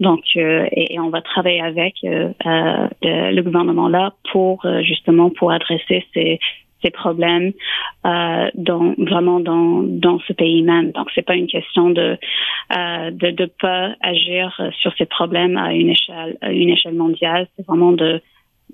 Donc, 0.00 0.24
euh, 0.36 0.66
et, 0.72 0.98
on 0.98 1.10
va 1.10 1.22
travailler 1.22 1.60
avec 1.60 1.94
euh, 2.04 2.30
euh, 2.46 2.88
le, 3.02 3.42
gouvernement 3.42 3.88
là 3.88 4.14
pour 4.32 4.66
justement 4.82 5.30
pour 5.30 5.52
adresser 5.52 6.04
ces, 6.14 6.38
ces 6.82 6.90
problèmes 6.90 7.52
dans 8.04 8.94
vraiment 8.98 9.40
dans 9.40 9.82
dans 9.82 10.18
ce 10.20 10.32
pays 10.32 10.62
même. 10.62 10.92
Donc, 10.92 11.08
c'est 11.14 11.26
pas 11.26 11.36
une 11.36 11.46
question 11.46 11.90
de 11.90 12.18
de 12.70 13.30
de 13.30 13.46
pas 13.60 13.94
agir 14.00 14.60
sur 14.80 14.92
ces 14.96 15.06
problèmes 15.06 15.56
à 15.56 15.72
une 15.74 15.90
échelle 15.90 16.36
à 16.40 16.50
une 16.50 16.70
échelle 16.70 16.94
mondiale. 16.94 17.46
C'est 17.56 17.66
vraiment 17.66 17.92
de 17.92 18.20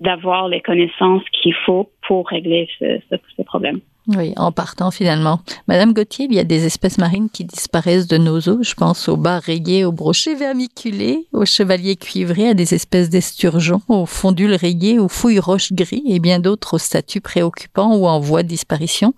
d'avoir 0.00 0.48
les 0.48 0.60
connaissances 0.60 1.22
qu'il 1.32 1.54
faut 1.66 1.90
pour 2.06 2.28
régler 2.28 2.68
ce, 2.78 3.00
ce, 3.10 3.16
ces 3.36 3.44
problèmes. 3.44 3.80
Oui, 4.06 4.32
en 4.36 4.50
partant 4.50 4.90
finalement. 4.90 5.40
Madame 5.68 5.92
Gauthier, 5.92 6.26
il 6.28 6.34
y 6.34 6.38
a 6.38 6.44
des 6.44 6.64
espèces 6.64 6.98
marines 6.98 7.28
qui 7.28 7.44
disparaissent 7.44 8.06
de 8.08 8.16
nos 8.16 8.40
eaux. 8.40 8.62
Je 8.62 8.74
pense 8.74 9.08
aux 9.08 9.16
bas 9.16 9.38
rayés, 9.38 9.84
aux 9.84 9.92
brochets 9.92 10.34
vermiculés, 10.34 11.26
aux 11.32 11.44
chevaliers 11.44 11.96
cuivrés, 11.96 12.48
à 12.48 12.54
des 12.54 12.74
espèces 12.74 13.10
d'esturgeons, 13.10 13.82
aux 13.88 14.06
fondules 14.06 14.54
rayées, 14.54 14.98
aux 14.98 15.08
fouilles 15.08 15.38
roches 15.38 15.72
gris 15.72 16.02
et 16.06 16.18
bien 16.18 16.40
d'autres 16.40 16.74
au 16.74 16.78
statut 16.78 17.20
préoccupant 17.20 17.94
ou 17.94 18.06
en 18.06 18.20
voie 18.20 18.42
de 18.42 18.48
disparition. 18.48 19.14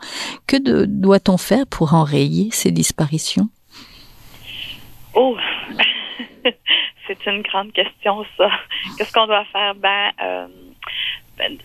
Que 0.46 0.56
doit-on 0.86 1.36
faire 1.36 1.66
pour 1.66 1.94
enrayer 1.94 2.48
ces 2.50 2.72
disparitions? 2.72 3.48
Oh, 5.14 5.36
c'est 7.06 7.26
une 7.26 7.42
grande 7.42 7.72
question, 7.72 8.24
ça. 8.36 8.48
Qu'est-ce 8.98 9.12
qu'on 9.12 9.26
doit 9.26 9.44
faire? 9.52 9.74
Ben, 9.76 10.10
euh 10.22 10.46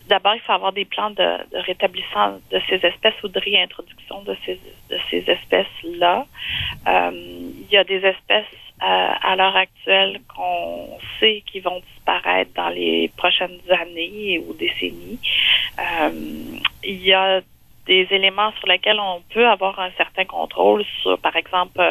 d'abord, 0.08 0.36
il 0.36 0.41
faut 0.41 0.53
avoir 0.53 0.73
des 0.73 0.86
plans 0.86 1.12
de, 1.12 1.38
rétablissement 1.53 2.39
de 2.51 2.62
ces 2.69 2.75
espèces 2.75 3.21
ou 3.23 3.27
de 3.27 3.39
réintroduction 3.39 4.23
de 4.23 4.36
ces, 4.45 4.60
de 4.89 4.97
ces 5.10 5.23
espèces-là. 5.30 6.25
Euh, 6.88 7.12
il 7.13 7.67
y 7.69 7.77
a 7.77 7.84
des 7.84 8.06
espèces 8.06 8.45
euh, 8.82 8.86
à 9.21 9.36
l'heure 9.36 9.56
actuelle 9.56 10.21
qu'on 10.34 10.97
sait 11.19 11.43
qui 11.45 11.60
vont 11.60 11.82
disparaître 11.93 12.51
dans 12.56 12.69
les 12.69 13.12
prochaines 13.17 13.60
années 13.69 14.39
ou 14.47 14.53
décennies. 14.53 15.19
Euh, 15.80 16.60
il 16.84 17.03
y 17.03 17.13
a 17.13 17.41
des 17.86 18.08
éléments 18.12 18.51
sur 18.60 18.67
lesquels 18.67 18.99
on 18.99 19.21
peut 19.34 19.47
avoir 19.47 19.80
un 19.80 19.91
certain 19.91 20.25
contrôle 20.25 20.84
sur, 21.01 21.17
par 21.19 21.36
exemple, 21.38 21.82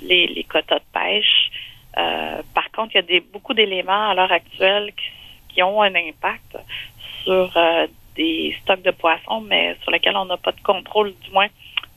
les, 0.00 0.28
les 0.28 0.44
quotas 0.44 0.78
de 0.78 0.84
pêche. 0.92 1.50
par 2.54 2.70
contre, 2.70 2.92
il 2.94 2.96
y 2.96 2.98
a 2.98 3.02
des, 3.02 3.20
beaucoup 3.20 3.52
d'éléments 3.52 4.10
à 4.10 4.14
l'heure 4.14 4.30
actuelle 4.30 4.92
qui 4.92 5.17
qui 5.58 5.62
ont 5.64 5.82
un 5.82 5.92
impact 5.96 6.56
sur 7.24 7.50
euh, 7.56 7.88
des 8.14 8.56
stocks 8.62 8.82
de 8.82 8.92
poissons, 8.92 9.40
mais 9.40 9.76
sur 9.82 9.90
lesquels 9.90 10.16
on 10.16 10.26
n'a 10.26 10.36
pas 10.36 10.52
de 10.52 10.60
contrôle, 10.60 11.12
du 11.24 11.32
moins 11.32 11.48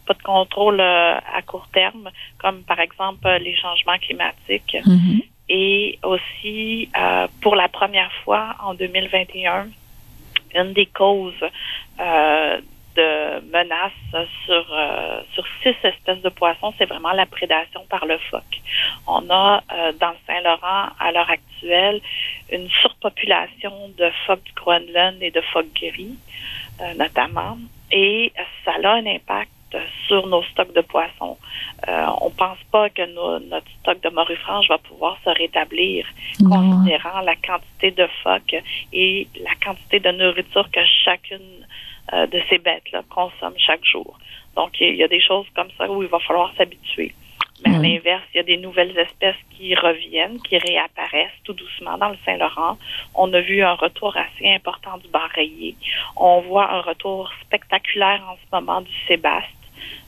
pas 0.08 0.16
de 0.16 0.24
contrôle 0.24 0.80
euh, 0.80 1.18
à 1.18 1.44
court 1.46 1.68
terme, 1.72 2.10
comme 2.40 2.64
par 2.64 2.80
exemple 2.80 3.28
euh, 3.28 3.38
les 3.38 3.56
changements 3.56 4.00
climatiques. 4.00 4.78
Mm-hmm. 4.84 5.24
Et 5.50 6.00
aussi, 6.04 6.90
pour 7.42 7.56
la 7.58 7.68
première 7.68 8.12
fois 8.24 8.56
en 8.64 8.74
2021, 8.74 9.68
une 10.56 10.74
des 10.74 10.86
causes 10.86 11.44
de 12.00 13.40
menaces 13.52 13.92
sur, 14.46 14.66
sur 15.34 15.46
six 15.62 15.76
espèces 15.84 16.22
de 16.22 16.30
poissons, 16.30 16.74
c'est 16.78 16.86
vraiment 16.86 17.12
la 17.12 17.26
prédation 17.26 17.86
par 17.90 18.06
le 18.06 18.18
phoque. 18.30 18.62
On 19.08 19.30
a 19.30 19.62
dans 20.00 20.12
le 20.12 20.18
Saint-Laurent, 20.26 20.88
à 20.98 21.12
l'heure 21.12 21.30
actuelle, 21.30 22.00
une 22.50 22.70
surpopulation 23.02 23.90
de 23.98 24.10
phoques 24.26 24.44
du 24.44 24.54
Groenland 24.54 25.16
et 25.22 25.32
de 25.32 25.42
phoques 25.54 25.74
gris, 25.74 26.16
euh, 26.82 26.94
notamment. 26.96 27.58
Et 27.92 28.32
ça 28.64 28.74
a 28.84 28.94
un 28.94 29.06
impact 29.06 29.52
sur 30.08 30.28
nos 30.28 30.44
stocks 30.44 30.74
de 30.74 30.82
poissons. 30.82 31.38
Euh, 31.88 32.06
on 32.22 32.26
ne 32.26 32.36
pense 32.36 32.58
pas 32.72 32.90
que 32.90 33.06
notre 33.50 33.68
stock 33.80 34.02
de 34.02 34.10
morue 34.10 34.36
franche 34.38 34.68
va 34.68 34.78
pouvoir 34.78 35.18
se 35.24 35.30
rétablir, 35.30 36.06
considérant 36.38 37.22
la 37.22 37.36
quantité 37.36 37.92
de 37.92 38.08
phoques 38.24 38.56
et 38.92 39.28
la 39.42 39.56
quantité 39.64 40.00
de 40.00 40.12
nourriture 40.12 40.70
que 40.72 40.82
chacune 41.06 41.66
euh, 42.14 42.28
de 42.28 42.42
ces 42.50 42.58
bêtes-là 42.58 43.04
consomme 43.10 43.54
chaque 43.58 43.86
jour. 43.86 44.18
Donc, 44.56 44.72
il 44.82 44.96
y 44.96 45.04
a 45.04 45.08
des 45.08 45.22
choses 45.22 45.46
comme 45.56 45.70
ça 45.78 45.90
où 45.90 46.04
il 46.04 46.10
va 46.10 46.20
falloir 46.20 46.54
s'habituer. 46.58 47.14
Mais 47.66 47.76
à 47.76 47.80
l'inverse, 47.80 48.24
il 48.34 48.38
y 48.38 48.40
a 48.40 48.44
des 48.44 48.58
nouvelles 48.58 48.98
espèces 48.98 49.36
qui 49.52 49.76
reviennent, 49.76 50.42
qui 50.42 50.58
réapparaissent 50.58 51.40
tout 51.44 51.54
doucement 51.54 51.98
dans 51.98 52.10
le 52.10 52.18
Saint-Laurent. 52.26 52.78
On 53.14 53.32
a 53.34 53.42
vu 53.42 53.62
un 53.62 53.74
retour 53.74 54.16
assez 54.18 54.50
important 54.50 54.98
du 54.98 55.08
bar 55.10 55.30
On 56.16 56.42
voit 56.42 56.72
un 56.72 56.82
retour 56.82 57.32
spectaculaire 57.42 58.24
en 58.28 58.36
ce 58.36 58.56
moment 58.56 58.82
du 58.82 58.92
sébaste. 59.08 59.48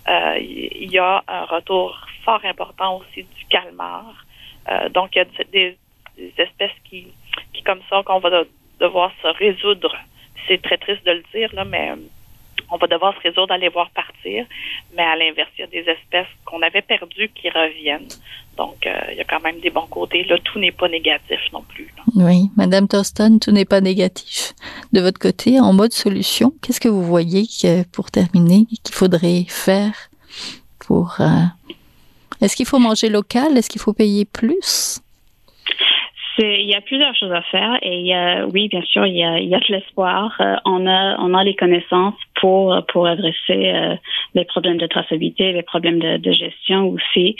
Euh, 0.08 0.38
il 0.39 0.92
y 0.92 0.98
a 0.98 1.24
un 1.28 1.46
retour 1.46 1.98
fort 2.26 2.42
important 2.44 2.98
aussi 2.98 3.24
du 3.24 3.46
calmar. 3.50 4.26
Euh, 4.70 4.89
donc, 4.89 5.16
il 5.16 5.20
y 5.20 5.22
a 5.22 5.26
des, 5.52 5.78
espèces 6.38 6.78
qui, 6.84 7.08
qui, 7.54 7.63
comme 7.63 7.82
ça, 7.89 8.02
qu'on 8.04 8.20
va 8.20 8.44
devoir 8.80 9.12
se 9.22 9.28
résoudre. 9.28 9.96
C'est 10.48 10.62
très 10.62 10.78
triste 10.78 11.06
de 11.06 11.12
le 11.12 11.24
dire, 11.34 11.54
là, 11.54 11.66
mais 11.66 11.94
on 12.74 12.78
va 12.78 12.88
devoir 12.88 13.14
se 13.16 13.20
résoudre 13.20 13.48
d'aller 13.48 13.70
voir 13.70 13.92
partir. 13.92 14.46
Mais 14.98 15.04
à 15.04 15.16
l'inverse, 15.16 15.50
il 15.58 15.62
y 15.62 15.64
a 15.64 15.68
des 15.68 15.86
espèces 15.90 16.28
qu'on 16.44 16.62
avait 16.64 16.82
perdues 16.82 17.30
qui 17.36 17.50
reviennent. 17.50 18.08
Donc, 18.58 18.88
euh, 18.88 19.00
il 19.12 19.18
y 19.18 19.22
a 19.22 19.24
quand 19.26 19.42
même 19.42 19.60
des 19.60 19.70
bons 19.70 19.86
côtés. 19.86 20.24
Là, 20.24 20.38
tout 20.44 20.58
n'est 20.58 20.72
pas 20.72 20.90
négatif 20.90 21.40
non 21.54 21.62
plus. 21.62 21.94
Oui, 22.16 22.50
Madame 22.58 22.88
Thurston, 22.88 23.38
tout 23.40 23.52
n'est 23.52 23.66
pas 23.66 23.80
négatif. 23.80 24.54
De 24.92 25.02
votre 25.02 25.20
côté, 25.20 25.60
en 25.60 25.72
mode 25.72 25.94
solution, 25.94 26.52
qu'est-ce 26.62 26.82
que 26.82 26.90
vous 26.90 27.04
voyez 27.04 27.46
pour 27.92 28.10
terminer 28.10 28.66
qu'il 28.84 28.96
faudrait 28.96 29.46
faire 29.48 29.94
pour... 30.80 31.18
Euh, 31.20 31.46
est-ce 32.42 32.56
qu'il 32.56 32.66
faut 32.66 32.80
manger 32.80 33.10
local? 33.10 33.56
Est-ce 33.56 33.70
qu'il 33.70 33.82
faut 33.82 33.94
payer 33.94 34.26
plus? 34.26 35.00
Il 36.39 36.69
y 36.69 36.76
a 36.76 36.82
plusieurs 36.82 37.15
choses 37.15 37.32
à 37.32 37.41
faire 37.43 37.78
et 37.82 38.00
il 38.00 38.06
y 38.06 38.13
a, 38.13 38.46
oui, 38.48 38.67
bien 38.67 38.82
sûr, 38.84 39.06
il 39.06 39.15
y 39.15 39.24
a, 39.24 39.39
il 39.39 39.48
y 39.48 39.56
a 39.56 39.60
de 39.60 39.65
l'espoir. 39.69 40.36
Euh, 40.39 40.56
on 40.65 40.88
a, 40.88 41.17
on 41.19 41.34
a 41.34 41.43
les 41.43 41.56
connaissances 41.56 42.15
pour 42.41 42.76
pour 42.88 43.08
adresser 43.08 43.72
euh, 43.72 43.96
les 44.34 44.46
problèmes 44.46 44.78
de 44.78 44.88
traçabilité, 44.88 45.52
les 45.52 45.63
problèmes 45.63 46.00
de, 46.00 46.17
de 46.17 46.32
gestion 46.32 46.89
aussi. 46.89 47.36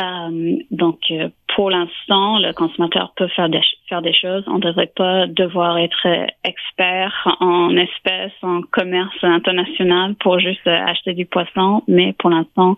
Euh, 0.00 0.56
donc, 0.70 1.00
euh, 1.10 1.28
pour 1.54 1.70
l'instant, 1.70 2.38
le 2.38 2.52
consommateur 2.52 3.12
peut 3.16 3.28
faire 3.28 3.48
des, 3.48 3.60
des 4.00 4.14
choses. 4.14 4.44
On 4.46 4.54
ne 4.54 4.60
devrait 4.60 4.92
pas 4.94 5.26
devoir 5.26 5.76
être 5.78 6.06
expert 6.44 7.36
en 7.40 7.76
espèces, 7.76 8.32
en 8.42 8.62
commerce 8.62 9.16
international 9.22 10.14
pour 10.14 10.38
juste 10.38 10.66
acheter 10.66 11.12
du 11.12 11.26
poisson. 11.26 11.82
Mais 11.88 12.14
pour 12.14 12.30
l'instant, 12.30 12.76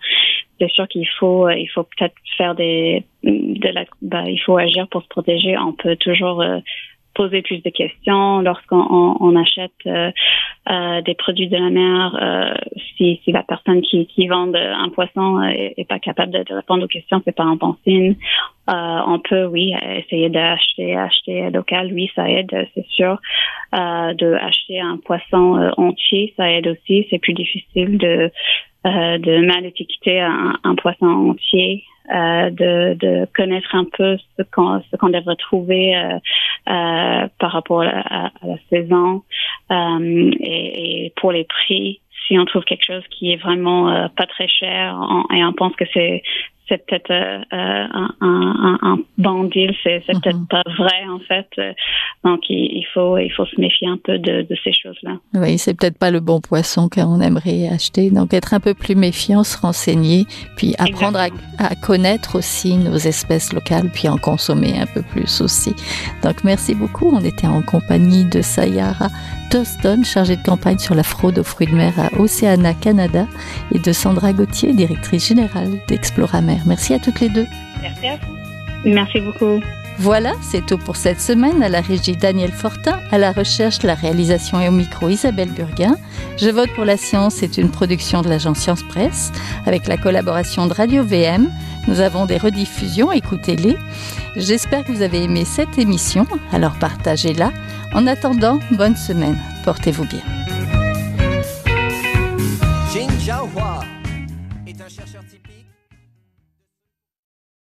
c'est 0.61 0.71
sûr 0.71 0.89
qu'il 0.89 1.09
faut, 1.19 1.49
il 1.51 1.69
faut 1.69 1.85
peut-être 1.85 2.15
faire 2.37 2.55
des, 2.55 3.05
de 3.23 3.69
la, 3.69 3.85
bah, 4.03 4.25
il 4.27 4.39
faut 4.39 4.57
agir 4.57 4.89
pour 4.89 5.03
se 5.03 5.09
protéger. 5.09 5.57
On 5.59 5.73
peut 5.73 5.97
toujours 5.97 6.43
euh, 6.43 6.59
poser 7.15 7.43
plus 7.43 7.63
de 7.63 7.71
questions 7.71 8.41
lorsqu'on 8.41 9.17
on, 9.21 9.37
achète 9.37 9.73
euh, 9.87 10.11
euh, 10.71 11.01
des 11.03 11.15
produits 11.15 11.49
de 11.49 11.57
la 11.57 11.71
mer. 11.71 12.19
Euh, 12.21 12.55
si, 12.97 13.21
si 13.25 13.33
la 13.33 13.43
personne 13.43 13.81
qui, 13.83 14.07
qui 14.07 14.29
vend 14.29 14.53
un 14.55 14.89
poisson 14.91 15.43
est, 15.43 15.89
pas 15.89 15.99
capable 15.99 16.33
de, 16.33 16.55
répondre 16.55 16.85
aux 16.85 16.89
questions, 16.89 17.23
c'est 17.25 17.35
pas 17.35 17.45
un 17.45 17.57
bon 17.57 17.77
signe. 17.85 18.17
on 18.69 19.19
peut, 19.19 19.45
oui, 19.47 19.75
essayer 19.97 20.29
d'acheter 20.29 20.97
acheter 20.97 21.51
local. 21.51 21.91
Oui, 21.93 22.11
ça 22.15 22.29
aide, 22.29 22.69
c'est 22.75 22.87
sûr. 22.89 23.19
de 23.73 24.35
acheter 24.35 24.81
un 24.81 24.99
poisson 24.99 25.73
entier, 25.77 26.35
ça 26.37 26.51
aide 26.51 26.69
aussi. 26.69 27.07
C'est 27.11 27.19
plus 27.19 27.35
difficile 27.35 27.99
de 27.99 28.31
de 28.85 29.47
mal 29.47 29.65
étiqueter 29.65 30.21
un, 30.21 30.59
un 30.63 30.75
poisson 30.75 31.07
entier. 31.07 31.85
Euh, 32.13 32.51
de, 32.51 32.93
de, 32.95 33.27
connaître 33.35 33.75
un 33.75 33.87
peu 33.87 34.19
ce 34.37 34.43
qu'on 34.53 34.83
ce 34.91 34.97
qu'on 34.97 35.09
devrait 35.09 35.37
trouver 35.37 35.97
euh, 35.97 36.19
euh, 36.69 37.29
par 37.39 37.51
rapport 37.51 37.81
à, 37.81 38.31
la 38.43 38.57
saison 38.69 39.23
et, 39.71 41.07
et, 41.07 41.13
pour 41.17 41.33
les 41.33 41.45
prix. 41.45 42.03
Si 42.29 42.39
on 42.39 42.45
trouve 42.45 42.65
quelque 42.65 42.85
chose 42.85 43.03
qui 43.09 43.33
est 43.33 43.37
vraiment 43.37 44.09
pas 44.17 44.27
très 44.27 44.49
cher 44.49 44.99
et 45.35 45.43
on 45.45 45.55
pense 45.55 45.75
que 45.77 45.85
c'est 45.95 46.23
c'est 46.69 46.85
peut-être 46.87 47.11
euh, 47.11 47.41
euh, 47.53 47.87
un, 47.93 48.11
un, 48.21 48.79
un, 48.83 48.99
bon 49.19 49.45
deal, 49.45 49.75
c'est 49.83 50.03
peut-être 50.07 50.39
mhm. 50.39 50.47
pas 50.47 50.63
vrai 50.79 51.05
en 51.11 51.19
fait. 51.21 51.49
Donc 52.25 52.41
il, 52.49 52.87
faut 52.95 53.19
il 53.19 53.31
faut 53.31 53.45
se 53.45 53.61
méfier 53.61 53.89
un 53.89 53.99
peu 54.03 54.19
de, 54.19 54.43
de 54.43 54.57
ces 54.65 54.73
choses-là. 54.73 55.19
Oui, 55.35 55.59
c'est 55.59 55.79
peut-être 55.79 55.99
pas 55.99 56.11
le 56.11 56.21
bon 56.21 56.41
poisson 56.41 56.89
qu'on 56.89 57.21
aimerait 57.21 57.69
acheter. 57.69 58.11
Donc 58.11 58.33
être 58.33 58.55
un 58.55 58.61
peu 58.61 58.75
plus 58.75 58.95
méfiant, 58.95 59.45
se 59.45 59.59
renseigner, 59.59 60.25
puis 60.57 60.75
apprendre 60.79 61.19
à, 61.19 61.29
à, 61.59 61.75
connaître 61.75 62.37
aussi 62.37 62.77
nos 62.77 62.97
espèces 62.97 63.53
locales, 63.53 63.91
puis 63.93 64.09
en 64.09 64.17
consommer 64.17 64.79
un 64.79 64.87
peu 64.87 65.03
plus 65.03 65.43
aussi. 65.43 65.75
Donc 66.23 66.45
merci 66.45 66.75
beaucoup. 66.75 67.15
On 67.15 67.25
était 67.25 67.47
en 67.47 67.61
compagnie 67.61 68.25
de 68.25 68.41
Sayara 68.41 69.09
Toston, 69.51 70.03
chargée 70.03 70.37
de 70.37 70.43
campagne 70.43 70.79
sur 70.79 70.95
la 70.95 71.03
fraude 71.03 71.39
aux 71.39 71.45
fruits 71.45 71.67
de 71.67 71.75
mer 71.75 71.93
à 71.99 72.11
Oceana 72.19 72.75
Canada, 72.75 73.27
et 73.73 73.79
de 73.79 73.93
Sandra 73.93 74.33
Gauthier, 74.33 74.73
directrice 74.73 75.29
générale 75.29 75.79
d'Exploramer 75.89 76.54
Merci 76.67 76.95
à 76.95 76.99
toutes 76.99 77.21
les 77.21 77.29
deux. 77.29 77.47
Merci 77.83 78.07
à 78.07 78.17
vous. 78.17 78.35
Merci 78.85 79.21
beaucoup. 79.21 79.61
Voilà, 79.99 80.33
c'est 80.43 80.67
tout 80.67 80.79
pour 80.79 80.97
cette 80.97 81.21
semaine. 81.21 81.63
À 81.63 81.69
la 81.69 81.81
régie 81.81 82.17
Daniel 82.17 82.51
Fortin, 82.51 82.99
à 83.13 83.19
la 83.19 83.33
recherche, 83.33 83.83
la 83.83 83.95
réalisation 83.95 84.61
et 84.61 84.69
au 84.69 84.73
micro 84.73 85.09
Isabelle 85.09 85.51
Burguin. 85.51 85.97
Je 86.37 86.51
vote 86.51 86.71
pour 86.75 86.85
la 86.85 86.97
science 86.97 87.43
est 87.43 87.59
une 87.59 87.71
production 87.71 88.23
de 88.23 88.29
l'agence 88.29 88.59
Science 88.59 88.83
Presse 88.83 89.33
avec 89.67 89.87
la 89.87 89.97
collaboration 89.97 90.67
de 90.67 90.75
Radio 90.75 91.05
VM. 91.05 91.49
Nous 91.87 92.01
avons 92.01 92.27
des 92.27 92.39
rediffusions, 92.39 93.13
écoutez-les. 93.13 93.77
J'espère 94.37 94.85
que 94.85 94.91
vous 94.91 95.03
avez 95.03 95.23
aimé 95.23 95.45
cette 95.45 95.79
émission, 95.79 96.27
alors 96.53 96.75
partagez-la. 96.81 97.53
En 97.95 98.07
attendant, 98.07 98.59
bonne 98.73 98.97
semaine. 98.97 99.39
Portez-vous 99.65 100.07
bien. 100.07 100.23